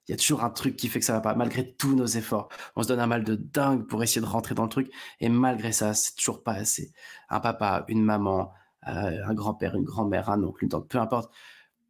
Il 0.07 0.12
y 0.12 0.13
a 0.13 0.17
toujours 0.17 0.43
un 0.43 0.51
truc 0.51 0.75
qui 0.75 0.89
fait 0.89 1.00
que 1.00 1.05
ça 1.05 1.13
va 1.13 1.21
pas, 1.21 1.33
malgré 1.33 1.74
tous 1.74 1.95
nos 1.95 2.05
efforts. 2.05 2.50
On 2.75 2.83
se 2.83 2.88
donne 2.88 3.00
un 3.00 3.07
mal 3.07 3.24
de 3.24 3.33
dingue 3.33 3.88
pour 3.88 4.03
essayer 4.03 4.21
de 4.21 4.27
rentrer 4.27 4.53
dans 4.53 4.63
le 4.63 4.69
truc, 4.69 4.91
et 5.19 5.27
malgré 5.27 5.71
ça, 5.71 5.95
c'est 5.95 6.13
toujours 6.15 6.43
pas 6.43 6.53
assez. 6.53 6.93
Un 7.29 7.39
papa, 7.39 7.86
une 7.88 8.03
maman, 8.03 8.53
euh, 8.88 9.25
un 9.25 9.33
grand-père, 9.33 9.74
une 9.75 9.86
grand-mère, 9.86 10.29
un 10.29 10.43
oncle, 10.43 10.63
une 10.63 10.69
tante, 10.69 10.88
peu 10.88 11.00
importe 11.00 11.33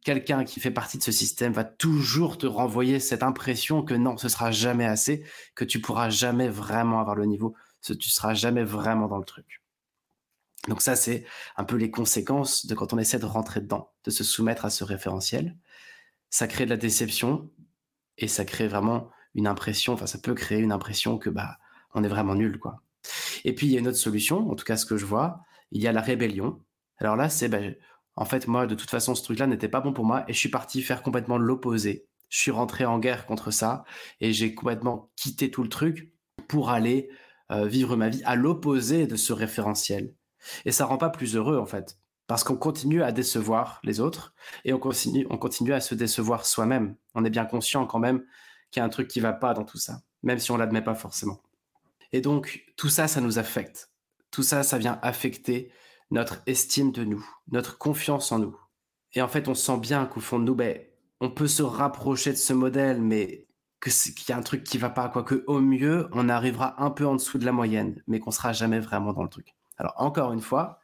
quelqu'un 0.04 0.44
qui 0.44 0.60
fait 0.60 0.70
partie 0.70 0.98
de 0.98 1.02
ce 1.02 1.12
système 1.12 1.52
va 1.52 1.64
toujours 1.64 2.38
te 2.38 2.46
renvoyer 2.46 3.00
cette 3.00 3.22
impression 3.22 3.82
que 3.82 3.94
non, 3.94 4.16
ce 4.16 4.28
sera 4.28 4.50
jamais 4.50 4.84
assez, 4.84 5.24
que 5.54 5.64
tu 5.64 5.80
pourras 5.80 6.10
jamais 6.10 6.48
vraiment 6.48 7.00
avoir 7.00 7.16
le 7.16 7.26
niveau, 7.26 7.54
que 7.86 7.92
tu 7.92 8.10
seras 8.10 8.34
jamais 8.34 8.64
vraiment 8.64 9.08
dans 9.08 9.18
le 9.18 9.24
truc. 9.24 9.62
Donc 10.68 10.80
ça, 10.80 10.94
c'est 10.94 11.24
un 11.56 11.64
peu 11.64 11.76
les 11.76 11.90
conséquences 11.90 12.66
de 12.66 12.74
quand 12.74 12.92
on 12.92 12.98
essaie 12.98 13.18
de 13.18 13.26
rentrer 13.26 13.60
dedans, 13.60 13.92
de 14.04 14.10
se 14.10 14.22
soumettre 14.22 14.64
à 14.64 14.70
ce 14.70 14.84
référentiel. 14.84 15.56
Ça 16.30 16.46
crée 16.46 16.64
de 16.64 16.70
la 16.70 16.76
déception 16.76 17.50
et 18.16 18.28
ça 18.28 18.44
crée 18.44 18.68
vraiment 18.68 19.10
une 19.34 19.46
impression, 19.46 19.94
enfin 19.94 20.06
ça 20.06 20.18
peut 20.18 20.34
créer 20.34 20.58
une 20.58 20.72
impression 20.72 21.18
que 21.18 21.30
bah 21.30 21.58
on 21.94 22.04
est 22.04 22.08
vraiment 22.08 22.34
nul 22.34 22.58
quoi. 22.58 22.82
Et 23.44 23.54
puis 23.54 23.66
il 23.66 23.72
y 23.72 23.76
a 23.76 23.80
une 23.80 23.88
autre 23.88 23.98
solution, 23.98 24.50
en 24.50 24.54
tout 24.54 24.64
cas 24.64 24.76
ce 24.76 24.86
que 24.86 24.96
je 24.96 25.06
vois, 25.06 25.40
il 25.72 25.82
y 25.82 25.88
a 25.88 25.92
la 25.92 26.00
rébellion. 26.00 26.60
Alors 26.98 27.16
là, 27.16 27.28
c'est 27.28 27.48
bah, 27.48 27.58
en 28.16 28.24
fait, 28.24 28.46
moi, 28.46 28.66
de 28.66 28.74
toute 28.74 28.90
façon, 28.90 29.14
ce 29.14 29.22
truc-là 29.22 29.46
n'était 29.46 29.68
pas 29.68 29.80
bon 29.80 29.92
pour 29.92 30.04
moi 30.04 30.24
et 30.28 30.32
je 30.32 30.38
suis 30.38 30.50
parti 30.50 30.82
faire 30.82 31.02
complètement 31.02 31.38
l'opposé. 31.38 32.06
Je 32.28 32.38
suis 32.38 32.50
rentré 32.50 32.84
en 32.84 32.98
guerre 32.98 33.26
contre 33.26 33.50
ça 33.50 33.84
et 34.20 34.32
j'ai 34.32 34.54
complètement 34.54 35.10
quitté 35.16 35.50
tout 35.50 35.62
le 35.62 35.68
truc 35.68 36.12
pour 36.48 36.70
aller 36.70 37.08
euh, 37.50 37.66
vivre 37.66 37.96
ma 37.96 38.08
vie 38.08 38.22
à 38.24 38.36
l'opposé 38.36 39.06
de 39.06 39.16
ce 39.16 39.32
référentiel. 39.32 40.14
Et 40.64 40.72
ça 40.72 40.86
rend 40.86 40.98
pas 40.98 41.10
plus 41.10 41.36
heureux, 41.36 41.58
en 41.58 41.66
fait, 41.66 41.98
parce 42.26 42.44
qu'on 42.44 42.56
continue 42.56 43.02
à 43.02 43.12
décevoir 43.12 43.80
les 43.84 44.00
autres 44.00 44.34
et 44.64 44.72
on 44.72 44.78
continue, 44.78 45.26
on 45.30 45.38
continue 45.38 45.72
à 45.72 45.80
se 45.80 45.94
décevoir 45.94 46.46
soi-même. 46.46 46.96
On 47.14 47.24
est 47.24 47.30
bien 47.30 47.44
conscient 47.44 47.86
quand 47.86 47.98
même 47.98 48.24
qu'il 48.70 48.80
y 48.80 48.82
a 48.82 48.86
un 48.86 48.90
truc 48.90 49.08
qui 49.08 49.20
va 49.20 49.32
pas 49.32 49.54
dans 49.54 49.64
tout 49.64 49.78
ça, 49.78 50.02
même 50.22 50.38
si 50.38 50.50
on 50.50 50.56
l'admet 50.56 50.82
pas 50.82 50.94
forcément. 50.94 51.42
Et 52.12 52.20
donc, 52.20 52.64
tout 52.76 52.88
ça, 52.88 53.08
ça 53.08 53.20
nous 53.20 53.38
affecte. 53.38 53.90
tout 54.30 54.42
ça, 54.42 54.62
ça 54.62 54.78
vient 54.78 54.98
affecter 55.02 55.70
notre 56.12 56.42
estime 56.46 56.92
de 56.92 57.04
nous, 57.04 57.26
notre 57.50 57.78
confiance 57.78 58.32
en 58.32 58.38
nous. 58.38 58.56
Et 59.14 59.22
en 59.22 59.28
fait, 59.28 59.48
on 59.48 59.54
sent 59.54 59.78
bien 59.78 60.04
qu'au 60.06 60.20
fond 60.20 60.38
de 60.38 60.44
nous, 60.44 60.54
ben, 60.54 60.78
on 61.20 61.30
peut 61.30 61.48
se 61.48 61.62
rapprocher 61.62 62.32
de 62.32 62.36
ce 62.36 62.52
modèle, 62.52 63.00
mais 63.00 63.48
qu'il 63.80 64.28
y 64.28 64.32
a 64.32 64.36
un 64.36 64.42
truc 64.42 64.62
qui 64.62 64.78
va 64.78 64.90
pas, 64.90 65.08
quoi. 65.08 65.24
Que 65.24 65.42
au 65.46 65.60
mieux, 65.60 66.08
on 66.12 66.28
arrivera 66.28 66.82
un 66.82 66.90
peu 66.90 67.06
en 67.06 67.14
dessous 67.16 67.38
de 67.38 67.46
la 67.46 67.52
moyenne, 67.52 68.02
mais 68.06 68.20
qu'on 68.20 68.30
sera 68.30 68.52
jamais 68.52 68.78
vraiment 68.78 69.12
dans 69.12 69.22
le 69.22 69.28
truc. 69.28 69.54
Alors 69.78 69.94
encore 69.96 70.32
une 70.32 70.42
fois, 70.42 70.80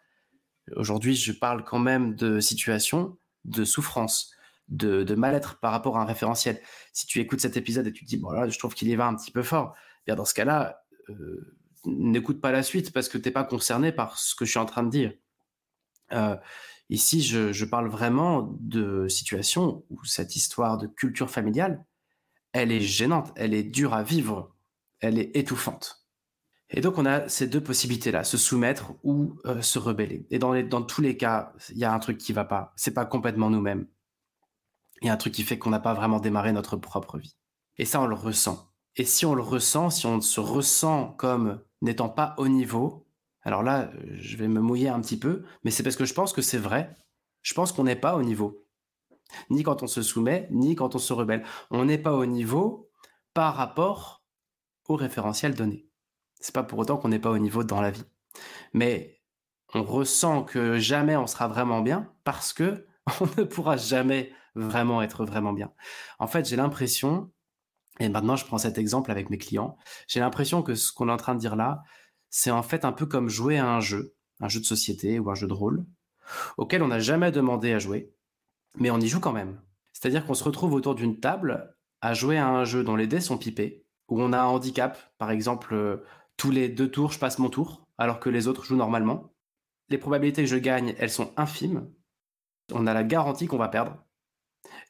aujourd'hui, 0.75 1.15
je 1.15 1.33
parle 1.33 1.63
quand 1.63 1.79
même 1.79 2.15
de 2.15 2.41
situation, 2.41 3.19
de 3.45 3.65
souffrance, 3.65 4.33
de, 4.69 5.15
mal-être 5.15 5.61
par 5.61 5.73
rapport 5.73 5.99
à 5.99 6.03
un 6.03 6.07
référentiel. 6.07 6.61
Si 6.93 7.07
tu 7.07 7.21
écoutes 7.21 7.41
cet 7.41 7.57
épisode 7.57 7.87
et 7.87 7.93
tu 7.93 8.05
te 8.05 8.09
dis, 8.09 8.17
bon 8.17 8.31
là, 8.31 8.49
je 8.49 8.59
trouve 8.59 8.75
qu'il 8.75 8.89
y 8.89 8.97
va 8.97 9.07
un 9.07 9.15
petit 9.15 9.31
peu 9.31 9.43
fort, 9.43 9.75
bien 10.07 10.17
dans 10.17 10.25
ce 10.25 10.35
cas-là, 10.35 10.83
euh, 11.11 11.58
n'écoute 11.85 12.41
pas 12.41 12.53
la 12.53 12.63
suite 12.63 12.93
parce 12.93 13.09
que 13.09 13.19
tu 13.19 13.29
n'es 13.29 13.33
pas 13.33 13.45
concerné 13.45 13.93
par 13.93 14.19
ce 14.19 14.35
que 14.35 14.45
je 14.45 14.51
suis 14.51 14.61
en 14.61 14.67
train 14.67 14.83
de 14.83 14.91
dire. 14.91 15.13
Euh, 16.13 16.37
ici, 16.89 17.23
je, 17.23 17.65
parle 17.65 17.89
vraiment 17.89 18.57
de 18.61 19.09
situations 19.09 19.85
où 19.91 20.05
cette 20.05 20.37
histoire 20.37 20.79
de 20.79 20.87
culture 20.87 21.31
familiale, 21.31 21.85
elle 22.53 22.73
est 22.73 22.81
gênante, 22.81 23.33
elle 23.37 23.55
est 23.55 23.63
dure 23.63 23.95
à 23.95 24.03
vivre, 24.03 24.55
elle 25.01 25.19
est 25.19 25.37
étouffante. 25.37 26.07
Et 26.71 26.81
donc, 26.81 26.99
on 26.99 27.07
a 27.07 27.29
ces 27.29 27.47
deux 27.47 27.63
possibilités-là, 27.63 28.25
se 28.25 28.37
soumettre 28.37 28.93
ou 29.03 29.39
euh, 29.47 29.63
se 29.63 29.79
rebeller. 29.79 30.27
Et 30.31 30.39
dans, 30.39 30.55
dans 30.63 30.83
tous 30.83 31.01
les 31.01 31.17
cas, 31.17 31.53
il 31.71 31.79
y 31.79 31.85
a 31.85 31.93
un 31.93 31.99
truc 31.99 32.19
qui 32.19 32.33
va 32.33 32.45
pas. 32.45 32.75
C'est 32.77 32.93
pas 32.93 33.07
complètement 33.07 33.49
nous-mêmes. 33.49 33.87
Il 35.01 35.07
y 35.07 35.11
a 35.11 35.15
un 35.15 35.17
truc 35.17 35.33
qui 35.33 35.45
fait 35.45 35.59
qu'on 35.59 35.71
n'a 35.71 35.81
pas 35.81 35.95
vraiment 35.95 36.21
démarré 36.21 36.53
notre 36.53 36.77
propre 36.77 37.19
vie. 37.19 37.37
Et 37.79 37.85
ça, 37.85 38.01
on 38.01 38.07
le 38.07 38.15
ressent. 38.15 38.71
Et 38.97 39.05
si 39.05 39.25
on 39.25 39.35
le 39.35 39.43
ressent, 39.43 39.91
si 39.91 40.07
on 40.07 40.21
se 40.21 40.41
ressent 40.41 41.13
comme 41.13 41.61
n'étant 41.83 42.09
pas 42.09 42.35
au 42.39 42.49
niveau, 42.49 43.07
alors 43.43 43.63
là, 43.63 43.91
je 44.15 44.37
vais 44.37 44.49
me 44.49 44.61
mouiller 44.61 44.89
un 44.89 45.01
petit 45.01 45.19
peu, 45.19 45.45
mais 45.65 45.71
c'est 45.71 45.83
parce 45.83 45.97
que 45.97 46.05
je 46.05 46.15
pense 46.15 46.33
que 46.33 46.43
c'est 46.43 46.59
vrai. 46.59 46.95
Je 47.43 47.55
pense 47.55 47.73
qu'on 47.73 47.85
n'est 47.85 47.97
pas 47.97 48.17
au 48.17 48.23
niveau. 48.23 48.65
Ni 49.51 49.63
quand 49.63 49.83
on 49.83 49.87
se 49.87 50.03
soumet, 50.03 50.49
ni 50.51 50.75
quand 50.75 50.95
on 50.95 50.99
se 50.99 51.13
rebelle. 51.13 51.45
On 51.71 51.85
n'est 51.85 51.99
pas 51.99 52.13
au 52.13 52.27
niveau 52.27 52.91
par 53.35 53.55
rapport 53.55 54.23
au 54.87 54.97
référentiel 54.97 55.55
donné. 55.55 55.87
C'est 56.41 56.55
pas 56.55 56.63
pour 56.63 56.79
autant 56.79 56.97
qu'on 56.97 57.09
n'est 57.09 57.19
pas 57.19 57.31
au 57.31 57.39
niveau 57.39 57.65
dans 57.65 57.81
la 57.81 57.91
vie. 57.91 58.05
Mais 58.73 59.21
on 59.75 59.83
ressent 59.83 60.45
que 60.45 60.79
jamais 60.79 61.17
on 61.17 61.27
sera 61.27 61.49
vraiment 61.49 61.81
bien 61.81 62.13
parce 62.25 62.53
que 62.53 62.87
on 63.21 63.27
ne 63.39 63.45
pourra 63.45 63.77
jamais 63.77 64.33
vraiment 64.55 65.03
être 65.03 65.25
vraiment 65.25 65.53
bien. 65.53 65.73
En 66.19 66.27
fait, 66.27 66.47
j'ai 66.47 66.57
l'impression, 66.57 67.31
et 68.01 68.09
maintenant 68.09 68.37
je 68.37 68.45
prends 68.45 68.59
cet 68.59 68.79
exemple 68.79 69.11
avec 69.11 69.31
mes 69.31 69.39
clients, 69.39 69.77
j'ai 70.07 70.21
l'impression 70.21 70.63
que 70.63 70.75
ce 70.75 70.93
qu'on 70.93 71.09
est 71.09 71.13
en 71.13 71.17
train 71.17 71.35
de 71.35 71.41
dire 71.41 71.57
là, 71.57 71.83
c'est 72.31 72.51
en 72.51 72.63
fait 72.63 72.85
un 72.85 72.93
peu 72.93 73.07
comme 73.07 73.29
jouer 73.29 73.59
à 73.59 73.69
un 73.69 73.81
jeu, 73.81 74.15
un 74.41 74.49
jeu 74.49 74.61
de 74.61 74.65
société 74.65 75.19
ou 75.19 75.31
un 75.31 75.35
jeu 75.35 75.47
de 75.47 75.53
rôle, 75.53 75.85
auquel 76.57 76.83
on 76.83 76.89
n'a 76.89 77.01
jamais 77.01 77.33
demandé 77.33 77.73
à 77.73 77.79
jouer, 77.79 78.13
mais 78.77 78.91
on 78.91 79.01
y 79.01 79.09
joue 79.09 79.21
quand 79.21 79.33
même. 79.33 79.61
C'est-à-dire 79.93 80.27
qu'on 80.27 80.35
se 80.35 80.45
retrouve 80.45 80.75
autour 80.75 80.95
d'une 80.95 81.19
table 81.19 81.75
à 82.01 82.15
jouer 82.15 82.39
à 82.39 82.49
un 82.49 82.65
jeu 82.65 82.85
dont 82.85 82.97
les 82.97 83.07
dés 83.07 83.21
sont 83.21 83.39
pipés, 83.39 83.85
où 84.09 84.21
on 84.21 84.33
a 84.33 84.41
un 84.41 84.47
handicap, 84.47 84.99
par 85.19 85.31
exemple, 85.31 85.75
euh, 85.75 86.05
tous 86.37 86.51
les 86.51 86.69
deux 86.69 86.91
tours, 86.91 87.13
je 87.13 87.19
passe 87.19 87.39
mon 87.39 87.51
tour, 87.51 87.87
alors 87.99 88.21
que 88.21 88.31
les 88.31 88.47
autres 88.47 88.65
jouent 88.65 88.77
normalement. 88.77 89.33
Les 89.89 89.99
probabilités 89.99 90.43
que 90.43 90.49
je 90.49 90.57
gagne, 90.57 90.95
elles 90.99 91.11
sont 91.11 91.33
infimes. 91.37 91.91
On 92.73 92.87
a 92.87 92.95
la 92.95 93.03
garantie 93.03 93.47
qu'on 93.47 93.59
va 93.59 93.69
perdre 93.69 93.97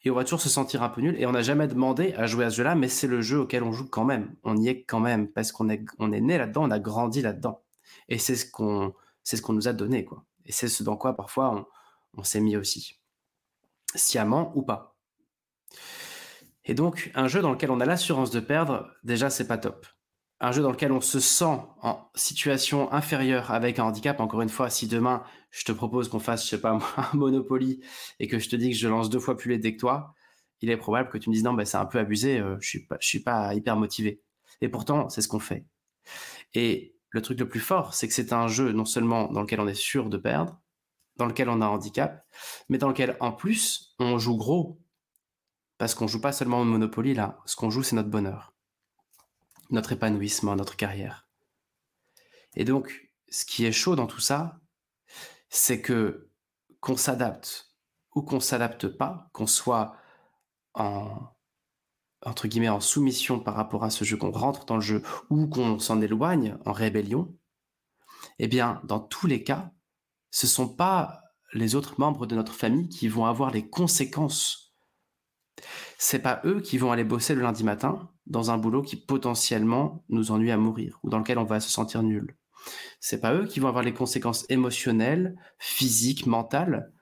et 0.04 0.10
on 0.10 0.14
va 0.14 0.24
toujours 0.24 0.40
se 0.40 0.48
sentir 0.48 0.82
un 0.82 0.88
peu 0.88 1.00
nul 1.00 1.16
et 1.18 1.26
on 1.26 1.32
n'a 1.32 1.42
jamais 1.42 1.66
demandé 1.66 2.12
à 2.14 2.26
jouer 2.26 2.44
à 2.44 2.50
ce 2.50 2.56
jeu-là, 2.56 2.74
mais 2.74 2.88
c'est 2.88 3.06
le 3.06 3.20
jeu 3.20 3.40
auquel 3.40 3.62
on 3.62 3.72
joue 3.72 3.88
quand 3.88 4.04
même. 4.04 4.34
On 4.44 4.56
y 4.56 4.68
est 4.68 4.84
quand 4.84 5.00
même 5.00 5.28
parce 5.28 5.52
qu'on 5.52 5.68
est, 5.68 5.84
on 5.98 6.12
est 6.12 6.20
né 6.20 6.38
là-dedans, 6.38 6.64
on 6.64 6.70
a 6.70 6.78
grandi 6.78 7.22
là-dedans. 7.22 7.62
Et 8.08 8.18
c'est 8.18 8.36
ce 8.36 8.50
qu'on, 8.50 8.94
c'est 9.24 9.36
ce 9.36 9.42
qu'on 9.42 9.52
nous 9.52 9.68
a 9.68 9.72
donné, 9.72 10.04
quoi. 10.04 10.24
Et 10.46 10.52
c'est 10.52 10.68
ce 10.68 10.82
dans 10.82 10.96
quoi 10.96 11.14
parfois 11.16 11.50
on, 11.54 11.66
on 12.20 12.22
s'est 12.22 12.40
mis 12.40 12.56
aussi. 12.56 13.00
Sciemment 13.94 14.52
ou 14.54 14.62
pas. 14.62 14.96
Et 16.64 16.74
donc, 16.74 17.10
un 17.14 17.28
jeu 17.28 17.40
dans 17.40 17.50
lequel 17.50 17.70
on 17.70 17.80
a 17.80 17.86
l'assurance 17.86 18.30
de 18.30 18.40
perdre, 18.40 18.90
déjà, 19.02 19.30
c'est 19.30 19.48
pas 19.48 19.58
top 19.58 19.86
un 20.40 20.52
jeu 20.52 20.62
dans 20.62 20.70
lequel 20.70 20.92
on 20.92 21.00
se 21.00 21.20
sent 21.20 21.58
en 21.82 22.10
situation 22.14 22.92
inférieure 22.92 23.50
avec 23.50 23.78
un 23.78 23.84
handicap. 23.84 24.20
Encore 24.20 24.42
une 24.42 24.48
fois, 24.48 24.70
si 24.70 24.86
demain 24.86 25.22
je 25.50 25.64
te 25.64 25.72
propose 25.72 26.08
qu'on 26.08 26.18
fasse, 26.18 26.44
je 26.44 26.50
sais 26.50 26.60
pas, 26.60 26.78
un 26.96 27.16
Monopoly 27.16 27.80
et 28.18 28.28
que 28.28 28.38
je 28.38 28.48
te 28.48 28.56
dis 28.56 28.70
que 28.70 28.76
je 28.76 28.88
lance 28.88 29.10
deux 29.10 29.20
fois 29.20 29.36
plus 29.36 29.50
les 29.50 29.58
dés 29.58 29.74
que 29.74 29.80
toi, 29.80 30.14
il 30.60 30.70
est 30.70 30.76
probable 30.76 31.08
que 31.08 31.18
tu 31.18 31.30
me 31.30 31.34
dises 31.34 31.44
non, 31.44 31.54
ben, 31.54 31.64
c'est 31.64 31.76
un 31.76 31.86
peu 31.86 31.98
abusé, 31.98 32.38
euh, 32.38 32.56
je 32.60 32.68
suis 32.68 32.86
pas, 32.86 32.96
je 33.00 33.06
suis 33.06 33.20
pas 33.20 33.54
hyper 33.54 33.76
motivé. 33.76 34.22
Et 34.60 34.68
pourtant, 34.68 35.08
c'est 35.08 35.22
ce 35.22 35.28
qu'on 35.28 35.38
fait. 35.38 35.64
Et 36.54 36.96
le 37.10 37.22
truc 37.22 37.38
le 37.38 37.48
plus 37.48 37.60
fort, 37.60 37.94
c'est 37.94 38.08
que 38.08 38.14
c'est 38.14 38.32
un 38.32 38.48
jeu 38.48 38.72
non 38.72 38.84
seulement 38.84 39.30
dans 39.32 39.42
lequel 39.42 39.60
on 39.60 39.68
est 39.68 39.74
sûr 39.74 40.08
de 40.10 40.16
perdre, 40.16 40.60
dans 41.16 41.26
lequel 41.26 41.48
on 41.48 41.60
a 41.60 41.66
un 41.66 41.68
handicap, 41.68 42.26
mais 42.68 42.78
dans 42.78 42.88
lequel 42.88 43.16
en 43.20 43.32
plus 43.32 43.94
on 43.98 44.18
joue 44.18 44.36
gros. 44.36 44.80
Parce 45.78 45.94
qu'on 45.94 46.08
joue 46.08 46.20
pas 46.20 46.32
seulement 46.32 46.60
au 46.60 46.64
Monopoly 46.64 47.14
là, 47.14 47.38
ce 47.46 47.54
qu'on 47.54 47.70
joue 47.70 47.84
c'est 47.84 47.94
notre 47.94 48.10
bonheur 48.10 48.52
notre 49.70 49.92
épanouissement, 49.92 50.56
notre 50.56 50.76
carrière. 50.76 51.28
Et 52.56 52.64
donc, 52.64 53.10
ce 53.28 53.44
qui 53.44 53.66
est 53.66 53.72
chaud 53.72 53.96
dans 53.96 54.06
tout 54.06 54.20
ça, 54.20 54.60
c'est 55.48 55.80
que 55.80 56.30
qu'on 56.80 56.96
s'adapte 56.96 57.74
ou 58.14 58.22
qu'on 58.22 58.40
s'adapte 58.40 58.88
pas, 58.88 59.28
qu'on 59.32 59.46
soit 59.46 59.96
en 60.74 61.30
soumission 62.80 63.40
par 63.40 63.54
rapport 63.54 63.84
à 63.84 63.90
ce 63.90 64.04
jeu, 64.04 64.16
qu'on 64.16 64.30
rentre 64.30 64.64
dans 64.66 64.76
le 64.76 64.80
jeu 64.80 65.02
ou 65.30 65.48
qu'on 65.48 65.78
s'en 65.78 66.00
éloigne 66.00 66.56
en 66.64 66.72
rébellion, 66.72 67.34
eh 68.38 68.48
bien, 68.48 68.80
dans 68.84 69.00
tous 69.00 69.26
les 69.26 69.44
cas, 69.44 69.72
ce 70.30 70.46
sont 70.46 70.68
pas 70.68 71.22
les 71.52 71.74
autres 71.74 71.94
membres 71.98 72.26
de 72.26 72.34
notre 72.34 72.54
famille 72.54 72.88
qui 72.88 73.08
vont 73.08 73.26
avoir 73.26 73.50
les 73.50 73.68
conséquences. 73.68 74.74
C'est 75.98 76.20
pas 76.20 76.40
eux 76.44 76.60
qui 76.60 76.78
vont 76.78 76.92
aller 76.92 77.04
bosser 77.04 77.34
le 77.34 77.42
lundi 77.42 77.64
matin 77.64 78.10
dans 78.26 78.50
un 78.50 78.58
boulot 78.58 78.82
qui 78.82 78.96
potentiellement 78.96 80.04
nous 80.08 80.30
ennuie 80.30 80.50
à 80.50 80.58
mourir 80.58 80.98
ou 81.02 81.10
dans 81.10 81.18
lequel 81.18 81.38
on 81.38 81.44
va 81.44 81.60
se 81.60 81.70
sentir 81.70 82.02
nul. 82.02 82.36
C'est 83.00 83.20
pas 83.20 83.34
eux 83.34 83.46
qui 83.46 83.60
vont 83.60 83.68
avoir 83.68 83.84
les 83.84 83.94
conséquences 83.94 84.46
émotionnelles, 84.48 85.36
physiques, 85.58 86.26
mentales 86.26 86.92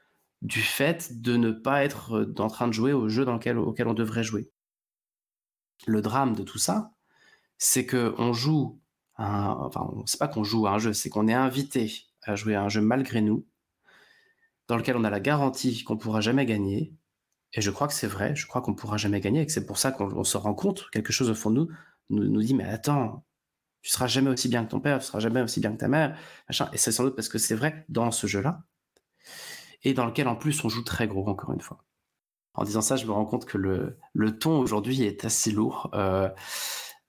du 0.42 0.60
fait 0.60 1.20
de 1.20 1.36
ne 1.36 1.50
pas 1.50 1.84
être 1.84 2.12
euh, 2.14 2.34
en 2.38 2.48
train 2.48 2.68
de 2.68 2.72
jouer 2.72 2.92
au 2.92 3.08
jeu 3.08 3.25
dans 3.25 3.34
lequel, 3.34 3.58
auquel 3.58 3.88
on 3.88 3.94
devrait 3.94 4.22
jouer. 4.22 4.50
Le 5.86 6.02
drame 6.02 6.34
de 6.34 6.42
tout 6.42 6.58
ça, 6.58 6.92
c'est 7.58 7.86
que 7.86 8.14
on 8.18 8.32
joue, 8.32 8.80
un, 9.16 9.50
enfin, 9.58 9.90
c'est 10.06 10.18
pas 10.18 10.28
qu'on 10.28 10.44
joue 10.44 10.66
à 10.66 10.72
un 10.72 10.78
jeu, 10.78 10.92
c'est 10.92 11.08
qu'on 11.08 11.28
est 11.28 11.34
invité 11.34 11.92
à 12.22 12.36
jouer 12.36 12.54
à 12.54 12.62
un 12.62 12.68
jeu 12.68 12.80
malgré 12.80 13.20
nous, 13.22 13.46
dans 14.68 14.76
lequel 14.76 14.96
on 14.96 15.04
a 15.04 15.10
la 15.10 15.20
garantie 15.20 15.84
qu'on 15.84 15.96
pourra 15.96 16.20
jamais 16.20 16.44
gagner, 16.44 16.92
et 17.52 17.60
je 17.60 17.70
crois 17.70 17.88
que 17.88 17.94
c'est 17.94 18.06
vrai, 18.06 18.34
je 18.36 18.46
crois 18.46 18.60
qu'on 18.60 18.75
pourra 18.75 18.96
jamais 18.96 19.20
gagner 19.20 19.40
et 19.42 19.46
que 19.46 19.52
c'est 19.52 19.66
pour 19.66 19.78
ça 19.78 19.92
qu'on 19.92 20.25
se 20.25 20.36
rend 20.36 20.54
compte, 20.54 20.90
quelque 20.90 21.12
chose 21.12 21.30
au 21.30 21.34
fond 21.34 21.50
de 21.50 21.56
nous 21.56 21.68
nous, 22.08 22.42
dit, 22.42 22.54
mais 22.54 22.64
attends, 22.64 23.25
tu 23.87 23.93
seras 23.93 24.09
jamais 24.09 24.31
aussi 24.31 24.49
bien 24.49 24.64
que 24.64 24.71
ton 24.71 24.81
père, 24.81 24.99
tu 24.99 25.07
seras 25.07 25.21
jamais 25.21 25.43
aussi 25.43 25.61
bien 25.61 25.71
que 25.71 25.76
ta 25.76 25.87
mère, 25.87 26.19
machin. 26.49 26.69
Et 26.73 26.76
c'est 26.76 26.90
sans 26.90 27.05
doute 27.05 27.14
parce 27.14 27.28
que 27.28 27.38
c'est 27.38 27.55
vrai 27.55 27.85
dans 27.88 28.11
ce 28.11 28.26
jeu-là, 28.26 28.64
et 29.85 29.95
dans 29.95 30.07
lequel 30.07 30.26
en 30.26 30.35
plus 30.35 30.64
on 30.64 30.69
joue 30.69 30.83
très 30.83 31.07
gros, 31.07 31.28
encore 31.28 31.52
une 31.52 31.61
fois. 31.61 31.85
En 32.55 32.64
disant 32.64 32.81
ça, 32.81 32.97
je 32.97 33.07
me 33.07 33.12
rends 33.12 33.26
compte 33.26 33.45
que 33.45 33.57
le, 33.57 34.38
ton 34.40 34.59
aujourd'hui 34.59 35.05
est 35.05 35.25
assez 35.25 35.52
lourd. 35.52 35.93
Euh, 35.95 36.28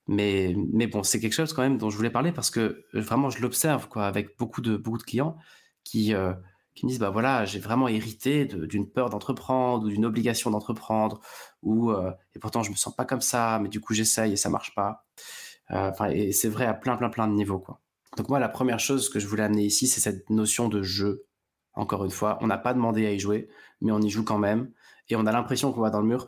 mais, 0.06 0.54
bon, 0.86 1.02
c'est 1.02 1.20
quelque 1.20 1.34
chose 1.34 1.52
quand 1.52 1.64
même 1.64 1.80
dont 1.80 1.90
je 1.90 1.98
voulais 1.98 2.12
parler 2.12 2.32
parce 2.32 2.52
que 2.52 2.86
vraiment 2.94 3.32
je 3.32 3.42
l'observe 3.42 3.88
quoi, 3.88 4.06
avec 4.06 4.38
beaucoup 4.38 4.62
de, 4.62 4.78
clients 5.04 5.36
qui, 5.84 6.14
euh, 6.14 6.34
qui 6.76 6.86
me 6.86 6.92
disent 6.92 7.00
bah 7.00 7.10
voilà 7.10 7.44
j'ai 7.44 7.60
vraiment 7.60 7.88
hérité 7.88 8.46
d'une 8.46 8.88
peur 8.88 9.10
d'entreprendre 9.10 9.86
ou 9.88 9.90
d'une 9.90 10.06
obligation 10.06 10.52
d'entreprendre 10.52 11.22
ou 11.64 11.90
euh, 11.90 12.12
et 12.36 12.40
pourtant 12.40 12.62
je 12.62 12.70
me 12.70 12.76
sens 12.76 12.96
pas 12.96 13.06
comme 13.06 13.22
ça 13.22 13.60
mais 13.62 13.68
du 13.68 13.82
coup 13.82 13.94
j'essaye 13.96 14.34
et 14.34 14.38
ça 14.38 14.50
marche 14.50 14.76
pas 14.76 15.06
euh, 15.20 15.47
enfin 15.70 16.10
et 16.10 16.32
c'est 16.32 16.50
vrai 16.50 16.66
à 16.66 16.74
plein 16.74 16.98
plein 16.98 17.10
plein 17.10 17.28
de 17.28 17.34
niveaux 17.34 17.60
quoi 17.60 17.82
donc 18.16 18.30
moi 18.30 18.40
la 18.40 18.50
première 18.50 18.80
chose 18.80 19.10
que 19.10 19.20
je 19.20 19.28
voulais 19.28 19.44
amener 19.44 19.66
ici 19.66 19.88
c'est 19.88 20.00
cette 20.00 20.30
notion 20.30 20.70
de 20.70 20.82
jeu 20.82 21.26
encore 21.74 22.06
une 22.06 22.12
fois 22.12 22.38
on 22.42 22.48
n'a 22.48 22.58
pas 22.58 22.74
demandé 22.74 23.06
à 23.06 23.12
y 23.12 23.20
jouer 23.20 23.50
mais 23.82 23.92
on 23.92 24.02
y 24.02 24.10
joue 24.10 24.24
quand 24.24 24.40
même 24.40 24.72
et 25.10 25.16
on 25.16 25.26
a 25.26 25.32
l'impression 25.32 25.72
qu'on 25.72 25.82
va 25.82 25.90
dans 25.90 26.02
le 26.02 26.08
mur 26.08 26.26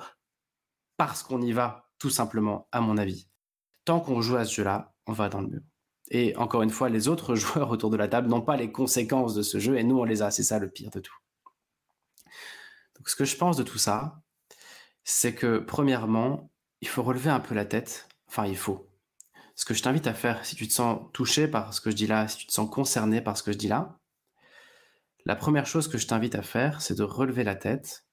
parce 0.97 1.23
qu'on 1.23 1.41
y 1.41 1.51
va 1.51 1.89
tout 1.99 2.09
simplement 2.09 2.67
à 2.71 2.81
mon 2.81 2.97
avis 2.97 3.29
tant 3.85 3.99
qu'on 3.99 4.21
joue 4.21 4.35
à 4.35 4.45
ce 4.45 4.55
jeu 4.55 4.63
là 4.63 4.93
on 5.07 5.13
va 5.13 5.29
dans 5.29 5.41
le 5.41 5.47
mur 5.47 5.61
et 6.11 6.35
encore 6.37 6.63
une 6.63 6.69
fois, 6.69 6.89
les 6.89 7.07
autres 7.07 7.35
joueurs 7.35 7.69
autour 7.69 7.89
de 7.89 7.97
la 7.97 8.07
table 8.07 8.27
n'ont 8.27 8.41
pas 8.41 8.57
les 8.57 8.71
conséquences 8.71 9.33
de 9.33 9.41
ce 9.41 9.59
jeu 9.59 9.77
et 9.77 9.83
nous, 9.83 9.99
on 9.99 10.03
les 10.03 10.21
a. 10.21 10.31
C'est 10.31 10.43
ça 10.43 10.59
le 10.59 10.69
pire 10.69 10.91
de 10.91 10.99
tout. 10.99 11.15
Donc, 12.97 13.09
ce 13.09 13.15
que 13.15 13.25
je 13.25 13.37
pense 13.37 13.57
de 13.57 13.63
tout 13.63 13.77
ça, 13.77 14.21
c'est 15.03 15.33
que 15.33 15.59
premièrement, 15.59 16.51
il 16.81 16.87
faut 16.87 17.03
relever 17.03 17.29
un 17.29 17.39
peu 17.39 17.55
la 17.55 17.65
tête. 17.65 18.09
Enfin, 18.27 18.45
il 18.45 18.57
faut. 18.57 18.88
Ce 19.59 19.65
que 19.65 19.73
je 19.73 19.83
t'invite 19.83 20.07
à 20.07 20.13
faire, 20.13 20.45
si 20.45 20.55
tu 20.55 20.69
te 20.69 20.71
sens 20.71 21.01
touché 21.11 21.45
par 21.45 21.73
ce 21.73 21.81
que 21.81 21.91
je 21.91 21.95
dis 21.97 22.07
là, 22.07 22.29
si 22.29 22.37
tu 22.37 22.47
te 22.47 22.53
sens 22.53 22.69
concerné 22.69 23.19
par 23.19 23.35
ce 23.35 23.43
que 23.43 23.51
je 23.51 23.57
dis 23.57 23.67
là, 23.67 23.99
la 25.25 25.35
première 25.35 25.65
chose 25.65 25.89
que 25.89 25.97
je 25.97 26.07
t'invite 26.07 26.35
à 26.35 26.41
faire, 26.41 26.81
c'est 26.81 26.95
de 26.95 27.03
relever 27.03 27.43
la 27.43 27.55
tête 27.55 28.07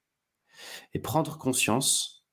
et 0.93 0.99
prendre 0.99 1.39
conscience 1.39 2.27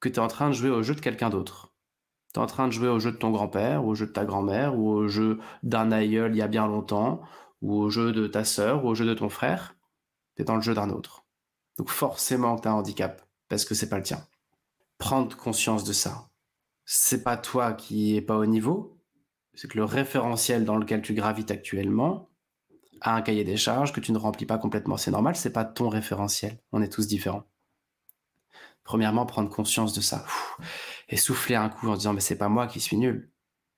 que 0.00 0.08
tu 0.08 0.14
es 0.14 0.20
en 0.20 0.26
train 0.26 0.48
de 0.48 0.54
jouer 0.54 0.70
au 0.70 0.82
jeu 0.82 0.94
de 0.94 1.00
quelqu'un 1.00 1.28
d'autre 1.28 1.74
Tu 2.32 2.40
es 2.40 2.42
en 2.42 2.46
train 2.46 2.66
de 2.66 2.72
jouer 2.72 2.88
au 2.88 2.98
jeu 2.98 3.12
de 3.12 3.18
ton 3.18 3.30
grand-père, 3.30 3.84
au 3.84 3.94
jeu 3.94 4.06
de 4.06 4.12
ta 4.12 4.24
grand-mère, 4.24 4.78
ou 4.78 4.88
au 4.88 5.06
jeu 5.06 5.38
d'un 5.62 5.92
aïeul 5.92 6.34
il 6.34 6.38
y 6.38 6.42
a 6.42 6.48
bien 6.48 6.66
longtemps, 6.66 7.20
ou 7.60 7.74
au 7.74 7.90
jeu 7.90 8.10
de 8.12 8.26
ta 8.26 8.46
sœur, 8.46 8.86
ou 8.86 8.88
au 8.88 8.94
jeu 8.94 9.04
de 9.04 9.12
ton 9.12 9.28
frère. 9.28 9.76
Tu 10.34 10.40
es 10.40 10.44
dans 10.46 10.56
le 10.56 10.62
jeu 10.62 10.72
d'un 10.72 10.88
autre. 10.88 11.26
Donc 11.76 11.90
forcément 11.90 12.58
tu 12.58 12.68
as 12.68 12.70
un 12.70 12.76
handicap, 12.76 13.20
parce 13.50 13.66
que 13.66 13.74
c'est 13.74 13.90
pas 13.90 13.98
le 13.98 14.02
tien. 14.02 14.26
Prendre 14.96 15.36
conscience 15.36 15.84
de 15.84 15.92
ça. 15.92 16.30
C'est 16.86 17.24
pas 17.24 17.36
toi 17.36 17.74
qui 17.74 18.16
est 18.16 18.22
pas 18.22 18.36
au 18.36 18.46
niveau, 18.46 18.96
c'est 19.54 19.68
que 19.68 19.76
le 19.76 19.84
référentiel 19.84 20.64
dans 20.64 20.76
lequel 20.76 21.02
tu 21.02 21.14
gravites 21.14 21.50
actuellement 21.50 22.30
a 23.00 23.14
un 23.14 23.22
cahier 23.22 23.42
des 23.44 23.56
charges 23.56 23.92
que 23.92 24.00
tu 24.00 24.12
ne 24.12 24.18
remplis 24.18 24.46
pas 24.46 24.56
complètement. 24.56 24.96
C'est 24.96 25.10
normal, 25.10 25.34
c'est 25.34 25.52
pas 25.52 25.64
ton 25.64 25.88
référentiel. 25.88 26.58
On 26.72 26.80
est 26.80 26.92
tous 26.92 27.08
différents. 27.08 27.44
Premièrement, 28.84 29.26
prendre 29.26 29.50
conscience 29.50 29.94
de 29.94 30.00
ça. 30.00 30.24
et 31.08 31.16
souffler 31.16 31.56
un 31.56 31.68
coup 31.68 31.88
en 31.88 31.96
disant, 31.96 32.12
mais 32.12 32.20
c'est 32.20 32.38
pas 32.38 32.48
moi 32.48 32.68
qui 32.68 32.78
suis 32.78 32.96
nul. 32.96 33.30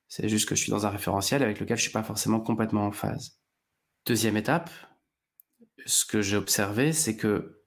C'est 0.09 0.29
juste 0.29 0.47
que 0.47 0.55
je 0.55 0.63
suis 0.63 0.71
dans 0.71 0.87
un 0.87 0.91
référentiel 0.91 1.43
avec 1.43 1.61
lequel 1.61 1.79
je 1.79 1.83
suis 1.83 1.93
pas 1.93 2.03
forcément 2.03 2.41
complètement 2.41 2.87
en 2.87 2.93
phase. 2.93 3.39
Deuxième 4.05 4.37
étape, 4.37 4.71
ce 5.87 6.05
que 6.05 6.21
j'ai 6.21 6.37
observé, 6.37 6.93
c'est 6.93 7.17
que 7.17 7.63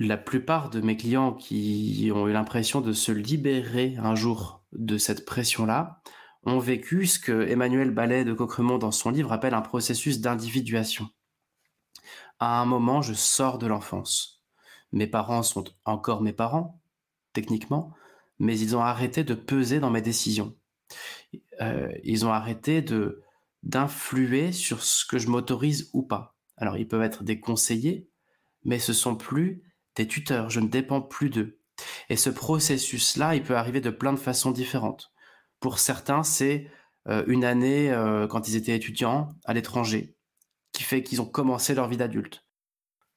la 0.00 0.16
plupart 0.16 0.70
de 0.70 0.80
mes 0.80 0.96
clients 0.96 1.34
qui 1.34 2.10
ont 2.14 2.26
eu 2.26 2.32
l'impression 2.32 2.80
de 2.80 2.92
se 2.92 3.12
libérer 3.12 3.96
un 3.98 4.14
jour 4.14 4.57
de 4.72 4.98
cette 4.98 5.24
pression-là 5.24 6.02
ont 6.44 6.58
vécu 6.58 7.06
ce 7.06 7.18
que 7.18 7.48
Emmanuel 7.48 7.90
Ballet 7.90 8.24
de 8.24 8.32
Cocremont 8.32 8.78
dans 8.78 8.90
son 8.90 9.10
livre 9.10 9.32
appelle 9.32 9.54
un 9.54 9.60
processus 9.60 10.20
d'individuation. 10.20 11.08
À 12.38 12.60
un 12.60 12.64
moment, 12.64 13.02
je 13.02 13.14
sors 13.14 13.58
de 13.58 13.66
l'enfance. 13.66 14.44
Mes 14.92 15.06
parents 15.06 15.42
sont 15.42 15.64
encore 15.84 16.22
mes 16.22 16.32
parents, 16.32 16.80
techniquement, 17.32 17.92
mais 18.38 18.58
ils 18.58 18.76
ont 18.76 18.80
arrêté 18.80 19.24
de 19.24 19.34
peser 19.34 19.80
dans 19.80 19.90
mes 19.90 20.02
décisions. 20.02 20.56
Euh, 21.60 21.92
ils 22.04 22.24
ont 22.24 22.32
arrêté 22.32 22.82
de 22.82 23.22
d'influer 23.64 24.52
sur 24.52 24.84
ce 24.84 25.04
que 25.04 25.18
je 25.18 25.28
m'autorise 25.28 25.90
ou 25.92 26.02
pas. 26.02 26.36
Alors, 26.56 26.76
ils 26.76 26.86
peuvent 26.86 27.02
être 27.02 27.24
des 27.24 27.40
conseillers, 27.40 28.08
mais 28.64 28.78
ce 28.78 28.92
sont 28.92 29.16
plus 29.16 29.62
des 29.96 30.06
tuteurs. 30.06 30.48
Je 30.48 30.60
ne 30.60 30.68
dépends 30.68 31.02
plus 31.02 31.28
d'eux. 31.28 31.57
Et 32.08 32.16
ce 32.16 32.30
processus-là, 32.30 33.34
il 33.34 33.42
peut 33.42 33.56
arriver 33.56 33.80
de 33.80 33.90
plein 33.90 34.12
de 34.12 34.18
façons 34.18 34.50
différentes. 34.50 35.12
Pour 35.60 35.78
certains, 35.78 36.22
c'est 36.22 36.70
euh, 37.08 37.24
une 37.26 37.44
année 37.44 37.92
euh, 37.92 38.26
quand 38.26 38.48
ils 38.48 38.56
étaient 38.56 38.76
étudiants 38.76 39.30
à 39.44 39.54
l'étranger, 39.54 40.16
qui 40.72 40.82
fait 40.82 41.02
qu'ils 41.02 41.20
ont 41.20 41.26
commencé 41.26 41.74
leur 41.74 41.88
vie 41.88 41.96
d'adulte. 41.96 42.44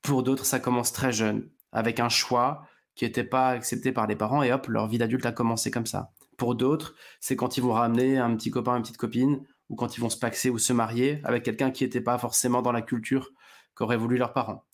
Pour 0.02 0.24
d'autres, 0.24 0.46
ça 0.46 0.60
commence 0.60 0.94
très 0.94 1.12
jeune, 1.12 1.50
avec 1.72 2.00
un 2.00 2.10
choix 2.10 2.66
qui 2.96 3.06
n'était 3.06 3.24
pas 3.24 3.50
accepté 3.50 3.92
par 3.92 4.08
les 4.08 4.16
parents 4.16 4.44
et 4.44 4.52
hop, 4.52 4.68
leur 4.68 4.88
vie 4.88 4.98
d'adulte 4.98 5.26
a 5.26 5.32
commencé 5.32 5.72
comme 5.72 5.86
ça. 5.86 6.12
Pour 6.38 6.56
d'autres, 6.56 6.96
c'est 7.20 7.36
quand 7.36 7.58
ils 7.58 7.64
vont 7.64 7.74
ramener 7.74 8.18
un 8.18 8.36
petit 8.36 8.52
copain, 8.52 8.76
une 8.76 8.82
petite 8.82 8.98
copine, 8.98 9.46
ou 9.70 9.76
quand 9.76 9.96
ils 9.96 10.02
vont 10.02 10.10
se 10.10 10.18
paxer 10.18 10.50
ou 10.50 10.58
se 10.58 10.74
marier 10.74 11.22
avec 11.24 11.44
quelqu'un 11.44 11.72
qui 11.72 11.84
n'était 11.84 12.02
pas 12.02 12.18
forcément 12.18 12.62
dans 12.62 12.74
la 12.74 12.82
culture 12.82 13.30
qu'auraient 13.74 13.98
voulu 13.98 14.18
leurs 14.18 14.34
parents. 14.34 14.66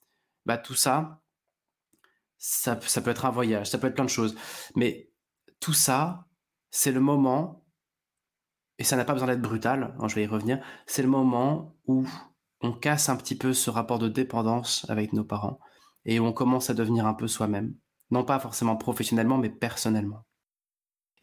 Bah, 0.45 0.57
tout 0.57 0.73
ça, 0.73 1.21
ça, 2.37 2.75
peut 2.75 3.09
être 3.09 3.25
un 3.25 3.31
voyage, 3.31 3.69
ça 3.69 3.77
peut 3.77 3.87
être 3.87 3.95
plein 3.95 4.05
de 4.05 4.09
choses. 4.09 4.35
Mais 4.75 5.09
tout 5.59 5.73
ça, 5.73 6.25
c'est 6.69 6.91
le 6.91 6.99
moment, 6.99 7.63
et 8.77 8.83
ça 8.83 8.95
n'a 8.95 9.05
pas 9.05 9.13
besoin 9.13 9.27
d'être 9.27 9.41
brutal, 9.41 9.95
hein, 9.99 10.07
je 10.07 10.15
vais 10.15 10.23
y 10.23 10.27
revenir, 10.27 10.63
c'est 10.85 11.01
le 11.01 11.07
moment 11.07 11.75
où 11.85 12.05
on 12.61 12.73
casse 12.73 13.09
un 13.09 13.15
petit 13.15 13.35
peu 13.35 13.53
ce 13.53 13.69
rapport 13.69 13.99
de 13.99 14.09
dépendance 14.09 14.85
avec 14.89 15.13
nos 15.13 15.23
parents 15.23 15.59
et 16.05 16.19
où 16.19 16.25
on 16.25 16.33
commence 16.33 16.69
à 16.69 16.73
devenir 16.73 17.05
un 17.05 17.13
peu 17.13 17.27
soi-même 17.27 17.75
non 18.11 18.23
pas 18.23 18.39
forcément 18.39 18.75
professionnellement, 18.75 19.37
mais 19.37 19.49
personnellement. 19.49 20.25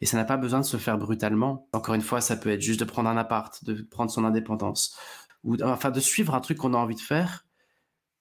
Et 0.01 0.05
ça 0.05 0.17
n'a 0.17 0.25
pas 0.25 0.37
besoin 0.37 0.59
de 0.59 0.65
se 0.65 0.77
faire 0.77 0.97
brutalement. 0.97 1.67
Encore 1.73 1.95
une 1.95 2.01
fois, 2.01 2.21
ça 2.21 2.35
peut 2.35 2.49
être 2.49 2.61
juste 2.61 2.79
de 2.79 2.85
prendre 2.85 3.09
un 3.09 3.17
appart, 3.17 3.63
de 3.63 3.81
prendre 3.89 4.11
son 4.11 4.25
indépendance, 4.25 4.95
ou 5.43 5.55
enfin 5.63 5.91
de 5.91 5.99
suivre 5.99 6.35
un 6.35 6.41
truc 6.41 6.57
qu'on 6.57 6.73
a 6.73 6.77
envie 6.77 6.95
de 6.95 7.01
faire 7.01 7.45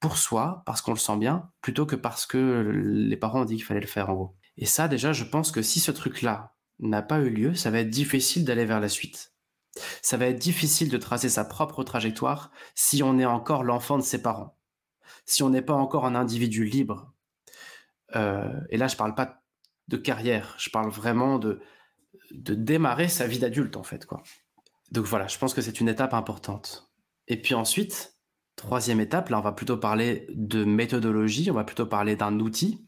pour 0.04 0.18
soi, 0.18 0.62
parce 0.66 0.82
qu'on 0.82 0.92
le 0.92 0.98
sent 0.98 1.16
bien, 1.16 1.50
plutôt 1.62 1.86
que 1.86 1.96
parce 1.96 2.26
que 2.26 2.70
les 2.84 3.16
parents 3.16 3.40
ont 3.40 3.44
dit 3.46 3.56
qu'il 3.56 3.64
fallait 3.64 3.80
le 3.80 3.86
faire 3.86 4.10
en 4.10 4.14
gros. 4.14 4.36
Et 4.58 4.66
ça, 4.66 4.86
déjà, 4.86 5.14
je 5.14 5.24
pense 5.24 5.50
que 5.50 5.62
si 5.62 5.80
ce 5.80 5.90
truc-là 5.90 6.54
n'a 6.78 7.00
pas 7.00 7.20
eu 7.20 7.30
lieu, 7.30 7.54
ça 7.54 7.70
va 7.70 7.78
être 7.78 7.88
difficile 7.88 8.44
d'aller 8.44 8.66
vers 8.66 8.80
la 8.80 8.90
suite. 8.90 9.32
Ça 10.02 10.18
va 10.18 10.26
être 10.26 10.38
difficile 10.38 10.90
de 10.90 10.98
tracer 10.98 11.30
sa 11.30 11.46
propre 11.46 11.84
trajectoire 11.84 12.50
si 12.74 13.02
on 13.02 13.18
est 13.18 13.24
encore 13.24 13.64
l'enfant 13.64 13.96
de 13.96 14.02
ses 14.02 14.20
parents. 14.20 14.58
Si 15.24 15.42
on 15.42 15.48
n'est 15.48 15.62
pas 15.62 15.72
encore 15.72 16.04
un 16.04 16.14
individu 16.14 16.66
libre, 16.66 17.14
euh, 18.14 18.60
et 18.68 18.76
là, 18.76 18.88
je 18.88 18.96
parle 18.96 19.14
pas 19.14 19.42
de 19.88 19.96
carrière, 19.96 20.54
je 20.58 20.68
parle 20.68 20.90
vraiment 20.90 21.38
de, 21.38 21.62
de 22.30 22.54
démarrer 22.54 23.08
sa 23.08 23.26
vie 23.26 23.38
d'adulte, 23.38 23.78
en 23.78 23.84
fait. 23.84 24.04
Quoi. 24.04 24.22
Donc 24.90 25.06
voilà, 25.06 25.28
je 25.28 25.38
pense 25.38 25.54
que 25.54 25.62
c'est 25.62 25.80
une 25.80 25.88
étape 25.88 26.12
importante. 26.12 26.92
Et 27.26 27.40
puis 27.40 27.54
ensuite, 27.54 28.13
troisième 28.56 29.00
étape, 29.00 29.28
là, 29.28 29.38
on 29.38 29.42
va 29.42 29.52
plutôt 29.52 29.76
parler 29.76 30.26
de 30.34 30.64
méthodologie, 30.64 31.50
on 31.50 31.54
va 31.54 31.64
plutôt 31.64 31.86
parler 31.86 32.16
d'un 32.16 32.38
outil. 32.40 32.84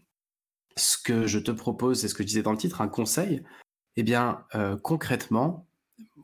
Ce 0.77 0.99
que 0.99 1.27
je 1.27 1.39
te 1.39 1.51
propose, 1.51 2.01
c'est 2.01 2.09
ce 2.09 2.15
que 2.15 2.23
je 2.23 2.29
disais 2.29 2.43
dans 2.43 2.53
le 2.53 2.59
titre, 2.59 2.81
un 2.81 2.89
conseil. 2.89 3.43
Eh 3.97 4.03
bien, 4.03 4.45
euh, 4.55 4.77
concrètement, 4.77 5.67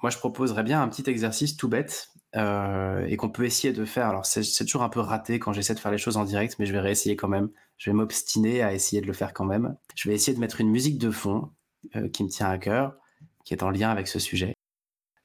moi, 0.02 0.10
je 0.10 0.18
proposerais 0.18 0.62
bien 0.62 0.82
un 0.82 0.88
petit 0.88 1.08
exercice 1.08 1.56
tout 1.56 1.68
bête 1.68 2.10
euh, 2.36 3.06
et 3.06 3.16
qu'on 3.16 3.30
peut 3.30 3.44
essayer 3.44 3.72
de 3.72 3.84
faire. 3.84 4.08
Alors, 4.08 4.26
c'est 4.26 4.64
toujours 4.64 4.82
un 4.82 4.88
peu 4.88 5.00
raté 5.00 5.38
quand 5.38 5.52
j'essaie 5.52 5.74
de 5.74 5.78
faire 5.78 5.92
les 5.92 5.98
choses 5.98 6.16
en 6.16 6.24
direct, 6.24 6.56
mais 6.58 6.66
je 6.66 6.72
vais 6.72 6.80
réessayer 6.80 7.16
quand 7.16 7.28
même. 7.28 7.50
Je 7.78 7.90
vais 7.90 7.94
m'obstiner 7.94 8.62
à 8.62 8.74
essayer 8.74 9.00
de 9.00 9.06
le 9.06 9.12
faire 9.12 9.32
quand 9.32 9.44
même. 9.44 9.76
Je 9.94 10.08
vais 10.08 10.14
essayer 10.14 10.34
de 10.34 10.40
mettre 10.40 10.60
une 10.60 10.70
musique 10.70 10.98
de 10.98 11.10
fond 11.10 11.50
euh, 11.96 12.08
qui 12.08 12.24
me 12.24 12.28
tient 12.28 12.48
à 12.48 12.58
cœur, 12.58 12.96
qui 13.44 13.54
est 13.54 13.62
en 13.62 13.70
lien 13.70 13.90
avec 13.90 14.08
ce 14.08 14.18
sujet. 14.18 14.54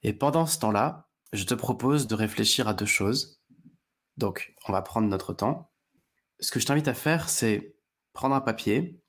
Et 0.03 0.13
pendant 0.13 0.45
ce 0.45 0.59
temps-là, 0.59 1.07
je 1.33 1.43
te 1.43 1.53
propose 1.53 2.07
de 2.07 2.15
réfléchir 2.15 2.67
à 2.67 2.73
deux 2.73 2.85
choses. 2.85 3.41
Donc, 4.17 4.53
on 4.67 4.71
va 4.71 4.81
prendre 4.81 5.07
notre 5.07 5.33
temps. 5.33 5.71
Ce 6.39 6.51
que 6.51 6.59
je 6.59 6.65
t'invite 6.65 6.87
à 6.87 6.93
faire, 6.93 7.29
c'est 7.29 7.75
prendre 8.13 8.35
un 8.35 8.41
papier. 8.41 8.99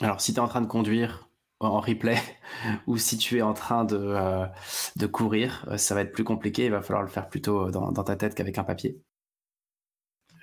Alors, 0.00 0.20
si 0.20 0.32
tu 0.32 0.38
es 0.38 0.42
en 0.42 0.48
train 0.48 0.60
de 0.62 0.66
conduire, 0.66 1.28
en 1.60 1.80
replay 1.80 2.18
ou 2.86 2.98
si 2.98 3.16
tu 3.16 3.38
es 3.38 3.42
en 3.42 3.54
train 3.54 3.84
de, 3.84 3.96
euh, 3.96 5.08
courir, 5.08 5.66
euh, 5.68 5.78
ça 5.78 5.94
va 5.94 6.02
être 6.02 6.12
plus 6.12 6.24
compliqué. 6.24 6.66
Il 6.66 6.70
va 6.70 6.82
falloir 6.82 7.02
le 7.02 7.08
faire 7.08 7.28
plutôt 7.28 7.70
dans, 7.70 7.92
dans 7.92 8.04
ta 8.04 8.16
tête 8.16 8.34
qu'avec 8.34 8.58
un 8.58 8.64
papier. 8.64 9.00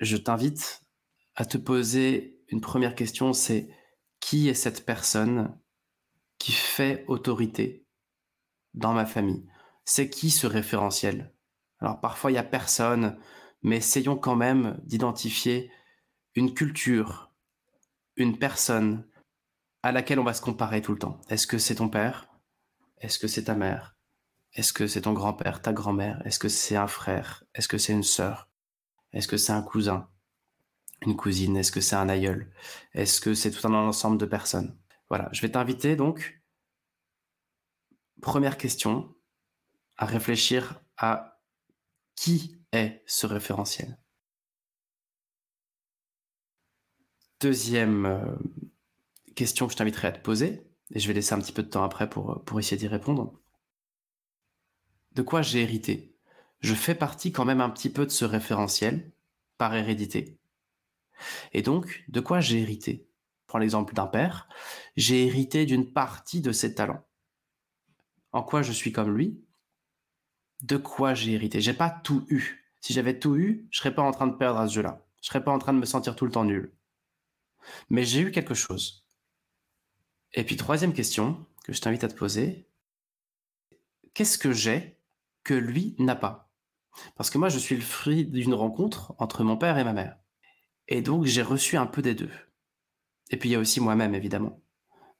Je 0.00 0.16
t'invite 0.16 0.82
à 1.36 1.44
te 1.44 1.58
poser 1.58 2.40
une 2.48 2.60
première 2.60 2.94
question, 2.94 3.32
c'est 3.32 3.68
qui 4.20 4.48
est 4.48 4.54
cette 4.54 4.84
personne 4.84 5.58
qui 6.38 6.52
fait 6.52 7.04
autorité 7.08 7.86
dans 8.74 8.92
ma 8.92 9.06
famille? 9.06 9.46
C'est 9.84 10.08
qui 10.08 10.30
ce 10.30 10.46
référentiel? 10.46 11.33
Alors 11.84 12.00
parfois 12.00 12.30
il 12.30 12.34
y 12.34 12.38
a 12.38 12.42
personne, 12.42 13.18
mais 13.60 13.76
essayons 13.76 14.16
quand 14.16 14.36
même 14.36 14.80
d'identifier 14.84 15.70
une 16.34 16.54
culture, 16.54 17.30
une 18.16 18.38
personne, 18.38 19.06
à 19.82 19.92
laquelle 19.92 20.18
on 20.18 20.24
va 20.24 20.32
se 20.32 20.40
comparer 20.40 20.80
tout 20.80 20.92
le 20.92 20.98
temps. 20.98 21.20
Est-ce 21.28 21.46
que 21.46 21.58
c'est 21.58 21.74
ton 21.74 21.90
père? 21.90 22.30
Est-ce 23.02 23.18
que 23.18 23.28
c'est 23.28 23.44
ta 23.44 23.54
mère? 23.54 23.98
Est-ce 24.54 24.72
que 24.72 24.86
c'est 24.86 25.02
ton 25.02 25.12
grand-père, 25.12 25.60
ta 25.60 25.74
grand-mère? 25.74 26.26
Est-ce 26.26 26.38
que 26.38 26.48
c'est 26.48 26.76
un 26.76 26.86
frère? 26.86 27.44
Est-ce 27.54 27.68
que 27.68 27.76
c'est 27.76 27.92
une 27.92 28.02
sœur? 28.02 28.48
Est-ce 29.12 29.28
que 29.28 29.36
c'est 29.36 29.52
un 29.52 29.62
cousin? 29.62 30.08
Une 31.02 31.16
cousine? 31.16 31.58
Est-ce 31.58 31.70
que 31.70 31.82
c'est 31.82 31.96
un 31.96 32.08
aïeul? 32.08 32.50
Est-ce 32.94 33.20
que 33.20 33.34
c'est 33.34 33.50
tout 33.50 33.66
un 33.66 33.74
ensemble 33.74 34.16
de 34.16 34.24
personnes? 34.24 34.74
Voilà, 35.10 35.28
je 35.32 35.42
vais 35.42 35.50
t'inviter 35.50 35.96
donc, 35.96 36.42
première 38.22 38.56
question, 38.56 39.14
à 39.98 40.06
réfléchir 40.06 40.80
à 40.96 41.33
qui 42.16 42.58
est 42.72 43.02
ce 43.06 43.26
référentiel? 43.26 43.98
Deuxième 47.40 48.06
euh, 48.06 48.36
question 49.34 49.66
que 49.66 49.72
je 49.72 49.76
t'inviterai 49.76 50.08
à 50.08 50.12
te 50.12 50.20
poser, 50.20 50.66
et 50.90 51.00
je 51.00 51.08
vais 51.08 51.14
laisser 51.14 51.34
un 51.34 51.40
petit 51.40 51.52
peu 51.52 51.62
de 51.62 51.68
temps 51.68 51.84
après 51.84 52.08
pour, 52.08 52.42
pour 52.44 52.58
essayer 52.58 52.76
d'y 52.76 52.88
répondre. 52.88 53.38
De 55.12 55.22
quoi 55.22 55.42
j'ai 55.42 55.62
hérité? 55.62 56.16
Je 56.60 56.74
fais 56.74 56.94
partie 56.94 57.32
quand 57.32 57.44
même 57.44 57.60
un 57.60 57.70
petit 57.70 57.90
peu 57.90 58.06
de 58.06 58.10
ce 58.10 58.24
référentiel 58.24 59.12
par 59.58 59.74
hérédité. 59.74 60.38
Et 61.52 61.62
donc, 61.62 62.04
de 62.08 62.20
quoi 62.20 62.40
j'ai 62.40 62.60
hérité? 62.60 63.06
Prends 63.46 63.58
l'exemple 63.58 63.94
d'un 63.94 64.06
père. 64.06 64.48
J'ai 64.96 65.26
hérité 65.26 65.66
d'une 65.66 65.92
partie 65.92 66.40
de 66.40 66.52
ses 66.52 66.74
talents. 66.74 67.04
En 68.32 68.42
quoi 68.42 68.62
je 68.62 68.72
suis 68.72 68.90
comme 68.92 69.14
lui? 69.14 69.43
De 70.64 70.78
quoi 70.78 71.12
j'ai 71.12 71.32
hérité 71.32 71.60
J'ai 71.60 71.74
pas 71.74 71.90
tout 71.90 72.24
eu. 72.30 72.64
Si 72.80 72.94
j'avais 72.94 73.18
tout 73.18 73.36
eu, 73.36 73.68
je 73.70 73.78
serais 73.78 73.94
pas 73.94 74.00
en 74.00 74.12
train 74.12 74.26
de 74.26 74.34
perdre 74.34 74.58
à 74.58 74.66
ce 74.66 74.72
jeu-là. 74.72 75.04
Je 75.20 75.28
serais 75.28 75.44
pas 75.44 75.52
en 75.52 75.58
train 75.58 75.74
de 75.74 75.78
me 75.78 75.84
sentir 75.84 76.16
tout 76.16 76.24
le 76.24 76.30
temps 76.30 76.46
nul. 76.46 76.72
Mais 77.90 78.04
j'ai 78.04 78.20
eu 78.20 78.30
quelque 78.30 78.54
chose. 78.54 79.06
Et 80.32 80.42
puis 80.42 80.56
troisième 80.56 80.94
question 80.94 81.44
que 81.64 81.74
je 81.74 81.82
t'invite 81.82 82.02
à 82.02 82.08
te 82.08 82.14
poser, 82.14 82.66
qu'est-ce 84.14 84.38
que 84.38 84.52
j'ai 84.52 84.98
que 85.42 85.52
lui 85.52 85.96
n'a 85.98 86.16
pas? 86.16 86.50
Parce 87.14 87.28
que 87.28 87.36
moi, 87.36 87.50
je 87.50 87.58
suis 87.58 87.76
le 87.76 87.82
fruit 87.82 88.24
d'une 88.24 88.54
rencontre 88.54 89.14
entre 89.18 89.44
mon 89.44 89.58
père 89.58 89.76
et 89.76 89.84
ma 89.84 89.92
mère. 89.92 90.16
Et 90.88 91.02
donc, 91.02 91.26
j'ai 91.26 91.42
reçu 91.42 91.76
un 91.76 91.86
peu 91.86 92.00
des 92.00 92.14
deux. 92.14 92.32
Et 93.28 93.36
puis, 93.36 93.50
il 93.50 93.52
y 93.52 93.56
a 93.56 93.60
aussi 93.60 93.80
moi-même, 93.80 94.14
évidemment. 94.14 94.62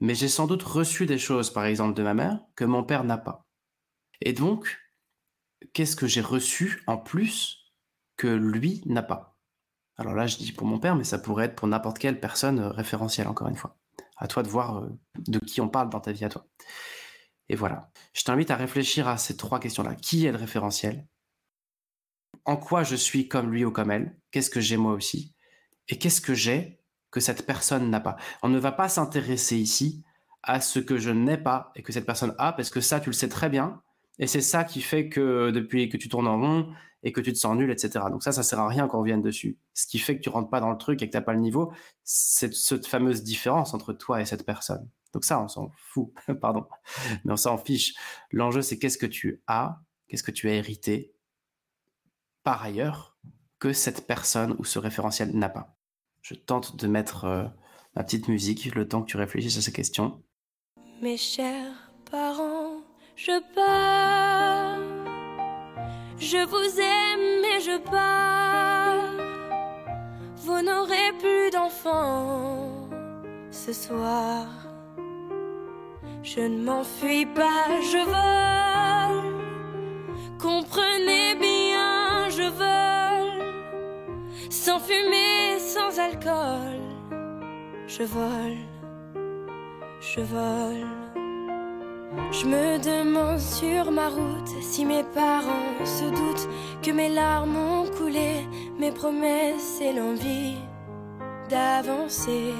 mais 0.00 0.14
j'ai 0.14 0.28
sans 0.28 0.46
doute 0.46 0.62
reçu 0.62 1.04
des 1.04 1.18
choses, 1.18 1.50
par 1.50 1.66
exemple, 1.66 1.94
de 1.94 2.02
ma 2.02 2.14
mère, 2.14 2.40
que 2.56 2.64
mon 2.64 2.82
père 2.82 3.04
n'a 3.04 3.18
pas. 3.18 3.46
Et 4.22 4.32
donc, 4.32 4.83
qu'est-ce 5.72 5.96
que 5.96 6.06
j'ai 6.06 6.20
reçu 6.20 6.82
en 6.86 6.98
plus 6.98 7.72
que 8.16 8.26
lui 8.26 8.82
n'a 8.86 9.02
pas? 9.02 9.38
Alors 9.96 10.14
là, 10.14 10.26
je 10.26 10.36
dis 10.36 10.52
pour 10.52 10.66
mon 10.66 10.78
père, 10.78 10.96
mais 10.96 11.04
ça 11.04 11.18
pourrait 11.18 11.46
être 11.46 11.56
pour 11.56 11.68
n'importe 11.68 11.98
quelle 11.98 12.20
personne 12.20 12.58
euh, 12.58 12.68
référentielle, 12.68 13.28
encore 13.28 13.48
une 13.48 13.56
fois. 13.56 13.78
À 14.16 14.26
toi 14.26 14.42
de 14.42 14.48
voir 14.48 14.78
euh, 14.78 14.88
de 15.18 15.38
qui 15.38 15.60
on 15.60 15.68
parle 15.68 15.90
dans 15.90 16.00
ta 16.00 16.12
vie 16.12 16.24
à 16.24 16.28
toi. 16.28 16.46
Et 17.48 17.56
voilà. 17.56 17.90
Je 18.12 18.24
t'invite 18.24 18.50
à 18.50 18.56
réfléchir 18.56 19.06
à 19.06 19.18
ces 19.18 19.36
trois 19.36 19.60
questions-là. 19.60 19.94
Qui 19.94 20.26
est 20.26 20.32
le 20.32 20.38
référentiel? 20.38 21.06
En 22.44 22.56
quoi 22.56 22.82
je 22.82 22.96
suis 22.96 23.28
comme 23.28 23.52
lui 23.52 23.64
ou 23.64 23.70
comme 23.70 23.90
elle? 23.90 24.16
Qu'est-ce 24.30 24.50
que 24.50 24.60
j'ai 24.60 24.76
moi 24.76 24.92
aussi? 24.92 25.34
Et 25.88 25.98
qu'est-ce 25.98 26.20
que 26.20 26.34
j'ai 26.34 26.80
que 27.10 27.20
cette 27.20 27.46
personne 27.46 27.90
n'a 27.90 28.00
pas? 28.00 28.16
On 28.42 28.48
ne 28.48 28.58
va 28.58 28.72
pas 28.72 28.88
s'intéresser 28.88 29.56
ici 29.56 30.02
à 30.42 30.60
ce 30.60 30.78
que 30.78 30.98
je 30.98 31.10
n'ai 31.10 31.38
pas 31.38 31.72
et 31.74 31.82
que 31.82 31.92
cette 31.92 32.06
personne 32.06 32.34
a, 32.38 32.52
parce 32.52 32.70
que 32.70 32.80
ça, 32.80 33.00
tu 33.00 33.10
le 33.10 33.14
sais 33.14 33.28
très 33.28 33.48
bien. 33.48 33.82
Et 34.18 34.26
c'est 34.26 34.40
ça 34.40 34.64
qui 34.64 34.80
fait 34.80 35.08
que 35.08 35.50
depuis 35.50 35.88
que 35.88 35.96
tu 35.96 36.08
tournes 36.08 36.28
en 36.28 36.40
rond 36.40 36.72
et 37.02 37.12
que 37.12 37.20
tu 37.20 37.32
te 37.32 37.38
sens 37.38 37.56
nul, 37.56 37.70
etc. 37.70 38.06
Donc 38.10 38.22
ça, 38.22 38.32
ça 38.32 38.42
sert 38.42 38.58
à 38.60 38.68
rien 38.68 38.88
qu'on 38.88 39.00
revienne 39.00 39.22
dessus. 39.22 39.58
Ce 39.74 39.86
qui 39.86 39.98
fait 39.98 40.16
que 40.16 40.22
tu 40.22 40.28
rentres 40.28 40.50
pas 40.50 40.60
dans 40.60 40.70
le 40.70 40.78
truc 40.78 41.02
et 41.02 41.06
que 41.06 41.10
tu 41.10 41.16
n'as 41.16 41.22
pas 41.22 41.34
le 41.34 41.40
niveau, 41.40 41.72
c'est 42.02 42.52
cette 42.54 42.86
fameuse 42.86 43.22
différence 43.22 43.74
entre 43.74 43.92
toi 43.92 44.20
et 44.20 44.24
cette 44.24 44.46
personne. 44.46 44.88
Donc 45.12 45.24
ça, 45.24 45.40
on 45.40 45.48
s'en 45.48 45.70
fout, 45.76 46.12
pardon, 46.40 46.66
mais 47.24 47.32
on 47.32 47.36
s'en 47.36 47.58
fiche. 47.58 47.94
L'enjeu, 48.32 48.62
c'est 48.62 48.78
qu'est-ce 48.78 48.98
que 48.98 49.06
tu 49.06 49.42
as, 49.46 49.80
qu'est-ce 50.08 50.22
que 50.22 50.32
tu 50.32 50.48
as 50.48 50.54
hérité 50.54 51.14
par 52.42 52.62
ailleurs 52.62 53.16
que 53.58 53.72
cette 53.72 54.06
personne 54.06 54.54
ou 54.58 54.64
ce 54.64 54.78
référentiel 54.78 55.30
n'a 55.36 55.48
pas. 55.48 55.76
Je 56.20 56.34
tente 56.34 56.76
de 56.76 56.86
mettre 56.86 57.24
euh, 57.24 57.44
ma 57.96 58.04
petite 58.04 58.28
musique 58.28 58.74
le 58.74 58.86
temps 58.86 59.02
que 59.02 59.10
tu 59.10 59.16
réfléchisses 59.16 59.56
à 59.56 59.62
ces 59.62 59.72
questions. 59.72 60.22
Mes 61.00 61.16
chers 61.16 61.90
parents, 62.10 62.43
je 63.16 63.40
pars. 63.54 64.78
Je 66.18 66.44
vous 66.46 66.80
aime 66.80 67.44
et 67.44 67.60
je 67.60 67.78
pars. 67.78 69.12
Vous 70.36 70.60
n'aurez 70.62 71.12
plus 71.18 71.50
d'enfants 71.50 72.88
ce 73.50 73.72
soir. 73.72 74.46
Je 76.22 76.40
ne 76.40 76.64
m'enfuis 76.64 77.26
pas, 77.26 77.68
je 77.92 78.02
vole. 78.14 79.34
Comprenez 80.40 81.34
bien, 81.36 82.28
je 82.30 82.48
vole. 82.60 83.52
Sans 84.50 84.78
fumée, 84.78 85.58
sans 85.58 85.98
alcool. 85.98 86.80
Je 87.86 88.02
vole, 88.02 88.58
je 90.00 90.20
vole. 90.20 91.03
Je 92.32 92.46
me 92.46 92.78
demande 92.78 93.38
sur 93.38 93.90
ma 93.90 94.08
route 94.08 94.52
si 94.60 94.84
mes 94.84 95.04
parents 95.04 95.84
se 95.84 96.04
doutent 96.04 96.48
que 96.82 96.90
mes 96.90 97.08
larmes 97.08 97.56
ont 97.56 97.86
coulé, 97.96 98.46
mes 98.78 98.90
promesses 98.90 99.80
et 99.80 99.92
l'envie 99.92 100.56
d'avancer. 101.48 102.52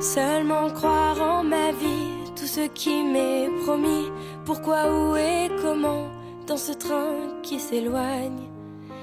Seulement 0.00 0.68
croire 0.70 1.20
en 1.22 1.42
ma 1.42 1.72
vie, 1.72 2.10
tout 2.36 2.46
ce 2.46 2.66
qui 2.68 3.02
m'est 3.02 3.48
promis. 3.64 4.10
Pourquoi, 4.44 4.92
où 4.92 5.16
et 5.16 5.48
comment, 5.62 6.08
dans 6.46 6.58
ce 6.58 6.72
train 6.72 7.40
qui 7.42 7.58
s'éloigne 7.58 8.48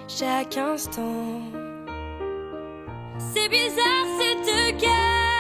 chaque 0.08 0.58
instant. 0.58 1.42
C'est 3.34 3.50
bizarre 3.50 4.06
cette 4.20 4.78
cage 4.78 5.31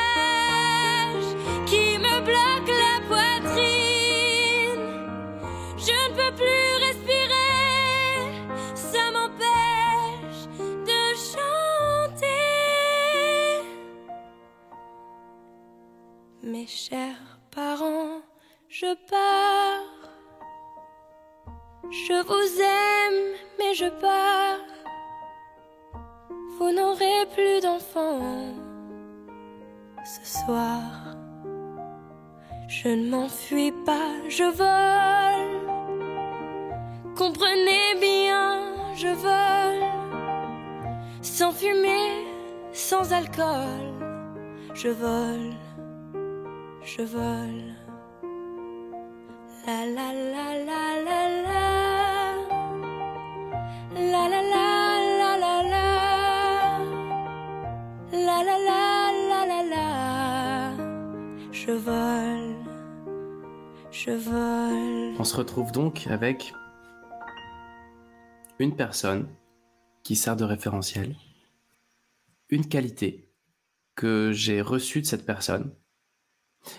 Mes 16.61 16.67
chers 16.67 17.39
parents, 17.49 18.21
je 18.69 18.93
pars. 19.09 19.95
Je 21.89 22.17
vous 22.29 22.51
aime, 22.61 23.35
mais 23.57 23.73
je 23.73 23.89
pars. 23.99 24.67
Vous 26.57 26.71
n'aurez 26.71 27.25
plus 27.33 27.61
d'enfants 27.61 28.53
ce 30.05 30.23
soir. 30.39 30.81
Je 32.67 32.89
ne 32.89 33.09
m'enfuis 33.09 33.73
pas, 33.83 34.11
je 34.29 34.43
vole. 34.61 35.61
Comprenez 37.15 37.95
bien, 37.99 38.75
je 38.93 39.11
vole. 39.25 39.83
Sans 41.23 41.53
fumée, 41.53 42.27
sans 42.71 43.11
alcool. 43.13 43.83
Je 44.75 44.89
vole, 44.89 45.53
je 46.83 47.03
vole. 47.03 47.75
La 49.67 49.85
la 49.85 50.13
la 50.13 50.47
la 50.69 50.83
la 51.07 51.21
la. 51.45 51.61
La 53.95 54.23
la 54.29 54.41
la 54.41 54.67
la 55.19 55.31
la 55.43 55.55
la. 55.73 55.87
La 58.11 58.43
la 58.43 58.57
la 59.45 59.63
la. 59.63 59.87
Je 61.51 61.71
vole. 61.71 62.55
Je 63.91 64.11
vole. 64.11 65.15
On 65.19 65.23
se 65.23 65.37
retrouve 65.37 65.71
donc 65.71 66.07
avec 66.07 66.53
une 68.59 68.75
personne 68.75 69.27
qui 70.03 70.15
sert 70.15 70.35
de 70.35 70.43
référentiel, 70.43 71.15
une 72.49 72.67
qualité 72.67 73.31
que 73.95 74.31
j'ai 74.31 74.61
reçue 74.61 75.01
de 75.01 75.05
cette 75.05 75.25
personne, 75.25 75.75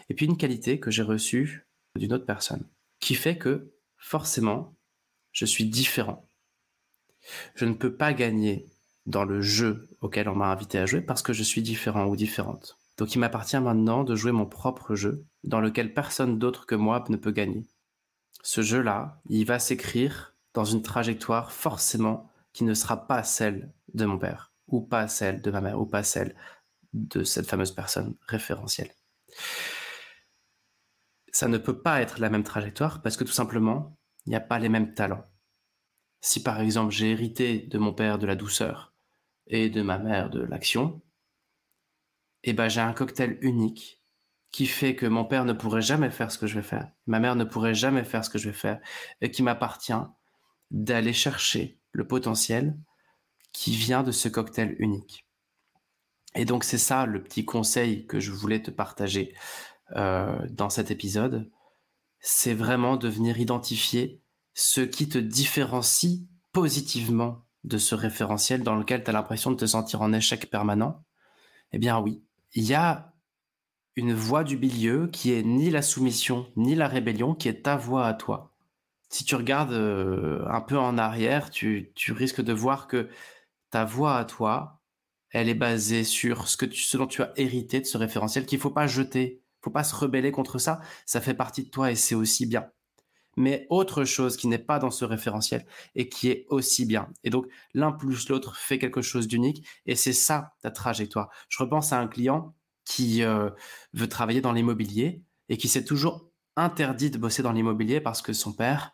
et 0.09 0.15
puis 0.15 0.27
une 0.27 0.37
qualité 0.37 0.79
que 0.81 0.91
j'ai 0.91 1.03
reçue 1.03 1.67
d'une 1.97 2.13
autre 2.13 2.27
personne, 2.27 2.67
qui 3.01 3.15
fait 3.15 3.39
que 3.39 3.73
forcément, 3.97 4.75
je 5.33 5.45
suis 5.45 5.65
différent. 5.65 6.29
Je 7.55 7.65
ne 7.65 7.75
peux 7.75 7.95
pas 7.95 8.13
gagner 8.13 8.67
dans 9.07 9.25
le 9.25 9.41
jeu 9.41 9.89
auquel 10.01 10.29
on 10.29 10.35
m'a 10.35 10.51
invité 10.51 10.79
à 10.79 10.87
jouer 10.87 11.01
parce 11.01 11.23
que 11.23 11.33
je 11.33 11.43
suis 11.43 11.63
différent 11.63 12.07
ou 12.07 12.17
différente. 12.17 12.79
Donc 12.99 13.15
il 13.15 13.19
m'appartient 13.19 13.59
maintenant 13.59 14.05
de 14.05 14.15
jouer 14.15 14.33
mon 14.33 14.47
propre 14.47 14.95
jeu 14.95 15.25
dans 15.45 15.61
lequel 15.61 15.95
personne 15.95 16.39
d'autre 16.39 16.67
que 16.67 16.75
moi 16.75 17.05
ne 17.09 17.17
peut 17.17 17.31
gagner. 17.31 17.65
Ce 18.43 18.63
jeu-là, 18.63 19.21
il 19.29 19.47
va 19.47 19.59
s'écrire 19.59 20.35
dans 20.55 20.65
une 20.65 20.83
trajectoire 20.83 21.53
forcément 21.53 22.31
qui 22.53 22.65
ne 22.65 22.75
sera 22.75 23.07
pas 23.07 23.23
celle 23.23 23.73
de 23.95 24.05
mon 24.05 24.19
père, 24.19 24.53
ou 24.67 24.81
pas 24.81 25.09
celle 25.09 25.41
de 25.41 25.51
ma 25.51 25.61
mère, 25.61 25.81
ou 25.81 25.87
pas 25.87 26.03
celle 26.03 26.35
de 26.93 27.25
cette 27.25 27.47
fameuse 27.47 27.73
personne 27.73 28.15
référentielle. 28.27 28.91
Ça 31.33 31.49
ne 31.49 31.59
peut 31.59 31.81
pas 31.81 32.01
être 32.01 32.21
la 32.21 32.31
même 32.31 32.45
trajectoire 32.45 33.03
parce 33.03 33.17
que 33.17 33.25
tout 33.25 33.33
simplement, 33.33 33.97
il 34.27 34.31
n'y 34.31 34.37
a 34.37 34.41
pas 34.41 34.59
les 34.59 34.69
mêmes 34.69 34.95
talents. 34.95 35.25
Si 36.21 36.43
par 36.43 36.61
exemple 36.61 36.93
j'ai 36.93 37.11
hérité 37.11 37.59
de 37.59 37.79
mon 37.79 37.93
père 37.93 38.19
de 38.19 38.27
la 38.27 38.37
douceur 38.37 38.95
et 39.47 39.71
de 39.71 39.83
ma 39.83 39.99
mère 39.99 40.31
de 40.31 40.41
l'action, 40.41 41.03
eh 42.45 42.53
ben 42.53 42.69
j'ai 42.69 42.81
un 42.81 42.93
cocktail 42.93 43.39
unique 43.41 44.01
qui 44.53 44.67
fait 44.67 44.95
que 44.95 45.07
mon 45.07 45.25
père 45.25 45.45
ne 45.45 45.55
pourrait 45.55 45.83
jamais 45.83 46.11
faire 46.11 46.31
ce 46.31 46.39
que 46.39 46.47
je 46.47 46.55
vais 46.55 46.63
faire, 46.63 46.93
ma 47.07 47.19
mère 47.19 47.37
ne 47.37 47.45
pourrait 47.45 47.75
jamais 47.75 48.05
faire 48.05 48.25
ce 48.25 48.31
que 48.31 48.39
je 48.39 48.51
vais 48.51 48.55
faire, 48.55 48.81
et 49.23 49.31
qui 49.31 49.43
m'appartient 49.43 49.93
d'aller 50.71 51.15
chercher 51.15 51.81
le 51.93 52.07
potentiel 52.07 52.77
qui 53.53 53.75
vient 53.75 54.03
de 54.03 54.13
ce 54.13 54.29
cocktail 54.29 54.77
unique. 54.79 55.27
Et 56.35 56.45
donc 56.45 56.65
c'est 56.65 56.79
ça 56.79 57.07
le 57.07 57.23
petit 57.23 57.45
conseil 57.45 58.07
que 58.07 58.21
je 58.21 58.31
voulais 58.31 58.63
te 58.63 58.71
partager 58.71 59.35
dans 59.95 60.71
cet 60.71 60.91
épisode, 60.91 61.51
c'est 62.21 62.55
vraiment 62.55 62.97
de 62.97 63.09
venir 63.09 63.39
identifier 63.39 64.23
ce 64.55 64.81
qui 64.81 65.09
te 65.09 65.19
différencie 65.19 66.21
positivement 66.53 67.45
de 67.65 67.79
ce 67.79 67.95
référentiel 67.95 68.63
dans 68.63 68.77
lequel 68.77 69.05
tu 69.05 69.11
as 69.11 69.13
l'impression 69.13 69.51
de 69.51 69.57
te 69.57 69.67
sentir 69.67 70.03
en 70.03 70.13
échec 70.13 70.51
permanent. 70.51 71.05
Eh 71.73 71.79
bien 71.79 71.99
oui, 72.01 72.23
il 72.55 72.65
y 72.65 72.75
a 72.75 73.13
une 73.97 74.15
voie 74.15 74.45
du 74.45 74.57
milieu 74.57 75.09
qui 75.09 75.33
est 75.33 75.43
ni 75.43 75.71
la 75.71 75.83
soumission 75.83 76.47
ni 76.57 76.75
la 76.75 76.89
rébellion, 76.89 77.35
qui 77.35 77.49
est 77.49 77.63
ta 77.63 77.77
voie 77.77 78.07
à 78.07 78.15
toi. 78.15 78.53
Si 79.11 79.25
tu 79.25 79.35
regardes 79.35 79.73
euh, 79.73 80.45
un 80.49 80.63
peu 80.63 80.79
en 80.79 80.97
arrière, 80.97 81.51
tu, 81.51 81.93
risques 82.09 82.41
de 82.41 82.53
voir 82.53 82.89
que 82.89 83.09
ta 83.71 83.85
voie 83.85 84.17
à 84.17 84.25
toi, 84.25 84.81
elle 85.31 85.49
est 85.49 85.55
basée 85.55 86.05
sur 86.05 86.49
ce, 86.49 86.57
que 86.57 86.67
tu, 86.67 86.81
ce 86.81 86.97
dont 86.97 87.07
tu 87.07 87.23
as 87.23 87.33
hérité 87.37 87.81
de 87.81 87.87
ce 87.87 87.99
référentiel 87.99 88.47
qu'il 88.47 88.59
faut 88.59 88.71
pas 88.71 88.87
jeter, 88.87 89.42
faut 89.63 89.71
pas 89.71 89.85
se 89.85 89.95
rebeller 89.95 90.33
contre 90.33 90.59
ça. 90.59 90.81
Ça 91.07 91.21
fait 91.21 91.35
partie 91.35 91.65
de 91.65 91.71
toi 91.71 91.91
et 91.91 91.97
c'est 91.97 92.15
aussi 92.15 92.47
bien. 92.47 92.69
mais 93.37 93.67
autre 93.71 94.05
chose 94.05 94.37
qui 94.37 94.47
n'est 94.47 94.59
pas 94.59 94.79
dans 94.79 94.91
ce 94.91 95.05
référentiel 95.07 95.67
et 95.95 96.09
qui 96.09 96.29
est 96.31 96.47
aussi 96.51 96.85
bien. 96.87 97.09
Et 97.25 97.31
donc, 97.31 97.47
l'un 97.75 97.93
plus 97.93 98.29
l'autre 98.29 98.57
fait 98.57 98.79
quelque 98.79 99.03
chose 99.03 99.27
d'unique 99.29 99.67
et 99.87 99.97
c'est 99.97 100.13
ça 100.13 100.55
ta 100.63 100.71
trajectoire. 100.71 101.31
Je 101.49 101.59
repense 101.63 101.93
à 101.93 101.99
un 102.01 102.09
client 102.09 102.55
qui 102.85 103.23
euh, 103.23 103.51
veut 103.95 104.09
travailler 104.09 104.41
dans 104.41 104.53
l'immobilier 104.53 105.23
et 105.49 105.57
qui 105.57 105.69
s'est 105.69 105.85
toujours 105.85 106.31
interdit 106.57 107.11
de 107.11 107.19
bosser 107.19 107.43
dans 107.43 107.53
l'immobilier 107.53 108.01
parce 108.01 108.23
que 108.23 108.33
son 108.33 108.53
père 108.53 108.93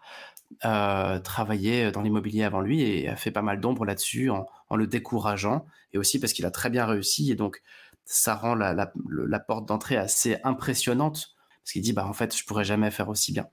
euh, 0.64 1.18
travaillait 1.20 1.92
dans 1.92 2.02
l'immobilier 2.02 2.44
avant 2.44 2.60
lui 2.60 2.82
et 2.82 3.08
a 3.08 3.16
fait 3.16 3.30
pas 3.30 3.42
mal 3.42 3.60
d'ombre 3.60 3.84
là-dessus 3.84 4.30
en, 4.30 4.46
le 4.74 4.86
décourageant 4.86 5.66
et 5.92 5.98
aussi 5.98 6.20
parce 6.20 6.32
qu'il 6.32 6.46
a 6.46 6.50
très 6.50 6.70
bien 6.70 6.86
réussi 6.86 7.30
et 7.30 7.34
donc 7.34 7.62
ça 8.10 8.34
rend 8.34 8.54
la, 8.54 9.40
porte 9.40 9.66
d'entrée 9.66 9.96
assez 9.96 10.38
impressionnante 10.42 11.28
parce 11.62 11.72
qu'il 11.72 11.82
dit 11.82 11.92
bah 11.92 12.06
en 12.06 12.14
fait 12.14 12.34
je 12.36 12.44
pourrais 12.44 12.64
jamais 12.64 12.90
faire 12.90 13.08
aussi 13.08 13.32
bien 13.32 13.48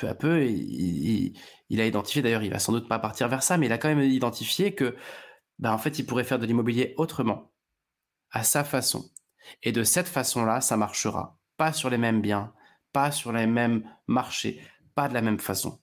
peu 0.00 0.08
à 0.08 0.14
peu, 0.14 0.44
il, 0.46 1.34
a 1.80 1.86
identifié, 1.86 2.22
d'ailleurs, 2.22 2.42
il 2.42 2.50
va 2.50 2.58
sans 2.58 2.72
doute 2.72 2.88
pas 2.88 2.98
partir 2.98 3.28
vers 3.28 3.42
ça, 3.42 3.58
mais 3.58 3.66
il 3.66 3.72
a 3.72 3.78
quand 3.78 3.88
même 3.88 4.00
identifié 4.00 4.74
que, 4.74 4.96
bah, 5.58 5.72
en 5.72 5.78
fait, 5.78 5.98
il 5.98 6.06
pourrait 6.06 6.24
faire 6.24 6.38
de 6.38 6.46
l'immobilier 6.46 6.94
autrement, 6.96 7.52
à 8.30 8.42
sa 8.42 8.64
façon. 8.64 9.10
Et 9.62 9.72
de 9.72 9.84
cette 9.84 10.08
façon-là, 10.08 10.60
ça 10.60 10.76
marchera. 10.76 11.38
Pas 11.56 11.72
sur 11.72 11.90
les 11.90 11.98
mêmes 11.98 12.22
biens, 12.22 12.54
pas 12.92 13.10
sur 13.12 13.32
les 13.32 13.46
mêmes 13.46 13.84
marchés, 14.06 14.62
pas 14.94 15.08
de 15.08 15.14
la 15.14 15.22
même 15.22 15.38
façon. 15.38 15.80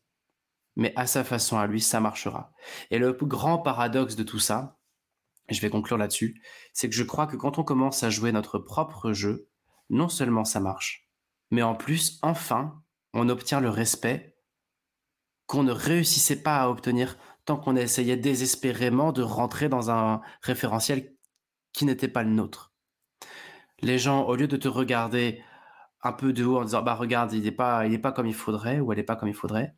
Mais 0.75 0.93
à 0.95 1.07
sa 1.07 1.23
façon, 1.23 1.57
à 1.57 1.67
lui, 1.67 1.81
ça 1.81 1.99
marchera. 1.99 2.51
Et 2.91 2.99
le 2.99 3.13
grand 3.13 3.59
paradoxe 3.59 4.15
de 4.15 4.23
tout 4.23 4.39
ça, 4.39 4.76
je 5.49 5.61
vais 5.61 5.69
conclure 5.69 5.97
là-dessus, 5.97 6.41
c'est 6.73 6.89
que 6.89 6.95
je 6.95 7.03
crois 7.03 7.27
que 7.27 7.35
quand 7.35 7.57
on 7.57 7.63
commence 7.63 8.03
à 8.03 8.09
jouer 8.09 8.31
notre 8.31 8.59
propre 8.59 9.13
jeu, 9.13 9.49
non 9.89 10.09
seulement 10.09 10.45
ça 10.45 10.59
marche, 10.59 11.09
mais 11.51 11.61
en 11.61 11.75
plus, 11.75 12.19
enfin, 12.21 12.81
on 13.13 13.29
obtient 13.29 13.61
le 13.61 13.69
respect 13.69 14.35
qu'on 15.45 15.63
ne 15.63 15.71
réussissait 15.71 16.43
pas 16.43 16.57
à 16.57 16.69
obtenir 16.69 17.17
tant 17.45 17.57
qu'on 17.57 17.77
essayait 17.77 18.17
désespérément 18.17 19.13
de 19.13 19.21
rentrer 19.21 19.69
dans 19.69 19.89
un 19.89 20.21
référentiel 20.41 21.13
qui 21.71 21.85
n'était 21.85 22.09
pas 22.09 22.23
le 22.23 22.31
nôtre. 22.31 22.73
Les 23.79 23.97
gens, 23.97 24.25
au 24.25 24.35
lieu 24.35 24.47
de 24.47 24.57
te 24.57 24.67
regarder 24.67 25.41
un 26.03 26.11
peu 26.11 26.33
de 26.33 26.43
haut 26.43 26.57
en 26.57 26.63
disant 26.63 26.81
bah 26.81 26.95
regarde 26.95 27.33
il 27.33 27.43
n'est 27.43 27.51
pas 27.51 27.83
pas 28.01 28.11
comme 28.11 28.27
il 28.27 28.33
faudrait 28.33 28.79
ou 28.79 28.91
elle 28.91 28.97
n'est 28.97 29.03
pas 29.03 29.15
comme 29.15 29.29
il 29.29 29.35
faudrait, 29.35 29.75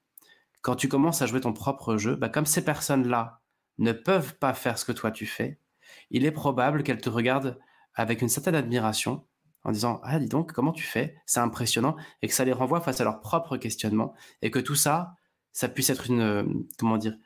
quand 0.62 0.76
tu 0.76 0.90
commences 0.90 1.22
à 1.22 1.26
jouer 1.28 1.42
ton 1.42 1.54
propre 1.54 1.98
jeu, 1.98 2.16
bah 2.16 2.30
comme 2.30 2.46
ces 2.46 2.66
personnes-là 2.66 3.38
ne 3.80 3.92
peuvent 3.92 4.36
pas 4.36 4.54
faire 4.54 4.78
ce 4.78 4.86
que 4.86 4.92
toi 4.92 5.12
tu 5.12 5.26
fais, 5.26 5.60
il 6.12 6.26
est 6.26 6.32
probable 6.32 6.84
qu'elles 6.84 7.02
te 7.02 7.10
regardent 7.10 7.60
avec 7.96 8.22
une 8.22 8.30
certaine 8.30 8.56
admiration 8.56 9.26
en 9.63 9.72
disant 9.72 10.00
ah 10.04 10.20
dis 10.20 10.28
donc 10.28 10.54
comment 10.54 10.72
tu 10.72 10.84
fais? 10.84 11.15
C'est 11.26 11.39
impressionnant 11.39 11.96
et 12.22 12.28
que 12.28 12.34
ça 12.34 12.46
les 12.46 12.54
renvoie 12.54 12.82
face 12.82 13.02
à 13.02 13.04
leur 13.04 13.20
propre 13.22 13.58
questionnement 13.58 14.13
et 14.42 14.52
que 14.52 14.60
tout 14.60 14.76
ça 14.76 15.15
ça 15.52 15.68
puisse 15.68 15.89
être 15.89 16.08
une 16.08 16.22
euh, 16.22 16.44
comment 16.78 16.98
dire 16.98 17.18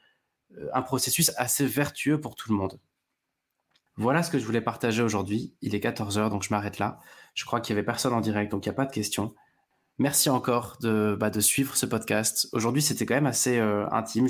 euh, 0.57 0.69
un 0.73 0.81
processus 0.81 1.31
assez 1.37 1.65
vertueux 1.65 2.19
pour 2.19 2.35
tout 2.35 2.51
le 2.51 2.57
monde. 2.57 2.79
Voilà 3.95 4.23
ce 4.23 4.31
que 4.31 4.39
je 4.39 4.45
voulais 4.45 4.61
partager 4.61 5.03
aujourd'hui. 5.03 5.53
Il 5.61 5.75
est 5.75 5.83
14h 5.83 6.29
donc 6.29 6.43
je 6.43 6.49
m'arrête 6.49 6.79
là. 6.79 6.99
Je 7.35 7.45
crois 7.45 7.61
qu'il 7.61 7.75
y 7.75 7.77
avait 7.77 7.85
personne 7.85 8.13
en 8.13 8.21
direct 8.21 8.51
donc 8.51 8.65
il 8.65 8.69
n'y 8.69 8.73
a 8.73 8.75
pas 8.75 8.85
de 8.85 8.91
questions. 8.91 9.35
Merci 10.03 10.29
encore 10.29 10.75
de, 10.81 11.15
bah, 11.17 11.29
de 11.29 11.39
suivre 11.39 11.77
ce 11.77 11.85
podcast. 11.85 12.49
Aujourd'hui, 12.51 12.81
c'était 12.81 13.05
quand 13.05 13.13
même 13.13 13.25
assez 13.25 13.57
euh, 13.57 13.89
intime. 13.89 14.27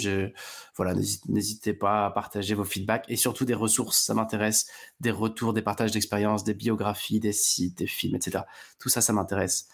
voilà, 0.78 0.94
n'hésitez 1.28 1.74
pas 1.74 2.06
à 2.06 2.12
partager 2.12 2.54
vos 2.54 2.64
feedbacks 2.64 3.06
et 3.08 3.16
surtout 3.16 3.44
des 3.44 3.56
ressources. 3.56 3.98
Ça 3.98 4.14
m'intéresse, 4.14 4.68
des 5.00 5.10
retours, 5.10 5.52
des 5.52 5.64
partages 5.64 5.90
d'expériences, 5.90 6.44
des 6.44 6.54
biographies, 6.54 7.20
des 7.20 7.34
sites, 7.34 7.80
des 7.80 7.88
films, 7.88 8.14
etc. 8.14 8.44
Tout 8.78 8.90
ça, 8.90 9.02
ça 9.02 9.14
m'intéresse. 9.14 9.68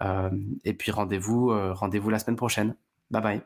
Euh, 0.00 0.30
et 0.64 0.72
puis 0.72 0.90
rendez-vous, 0.90 1.50
euh, 1.50 1.74
rendez-vous 1.74 2.08
la 2.08 2.18
semaine 2.18 2.36
prochaine. 2.36 2.74
Bye 3.10 3.22
bye. 3.22 3.42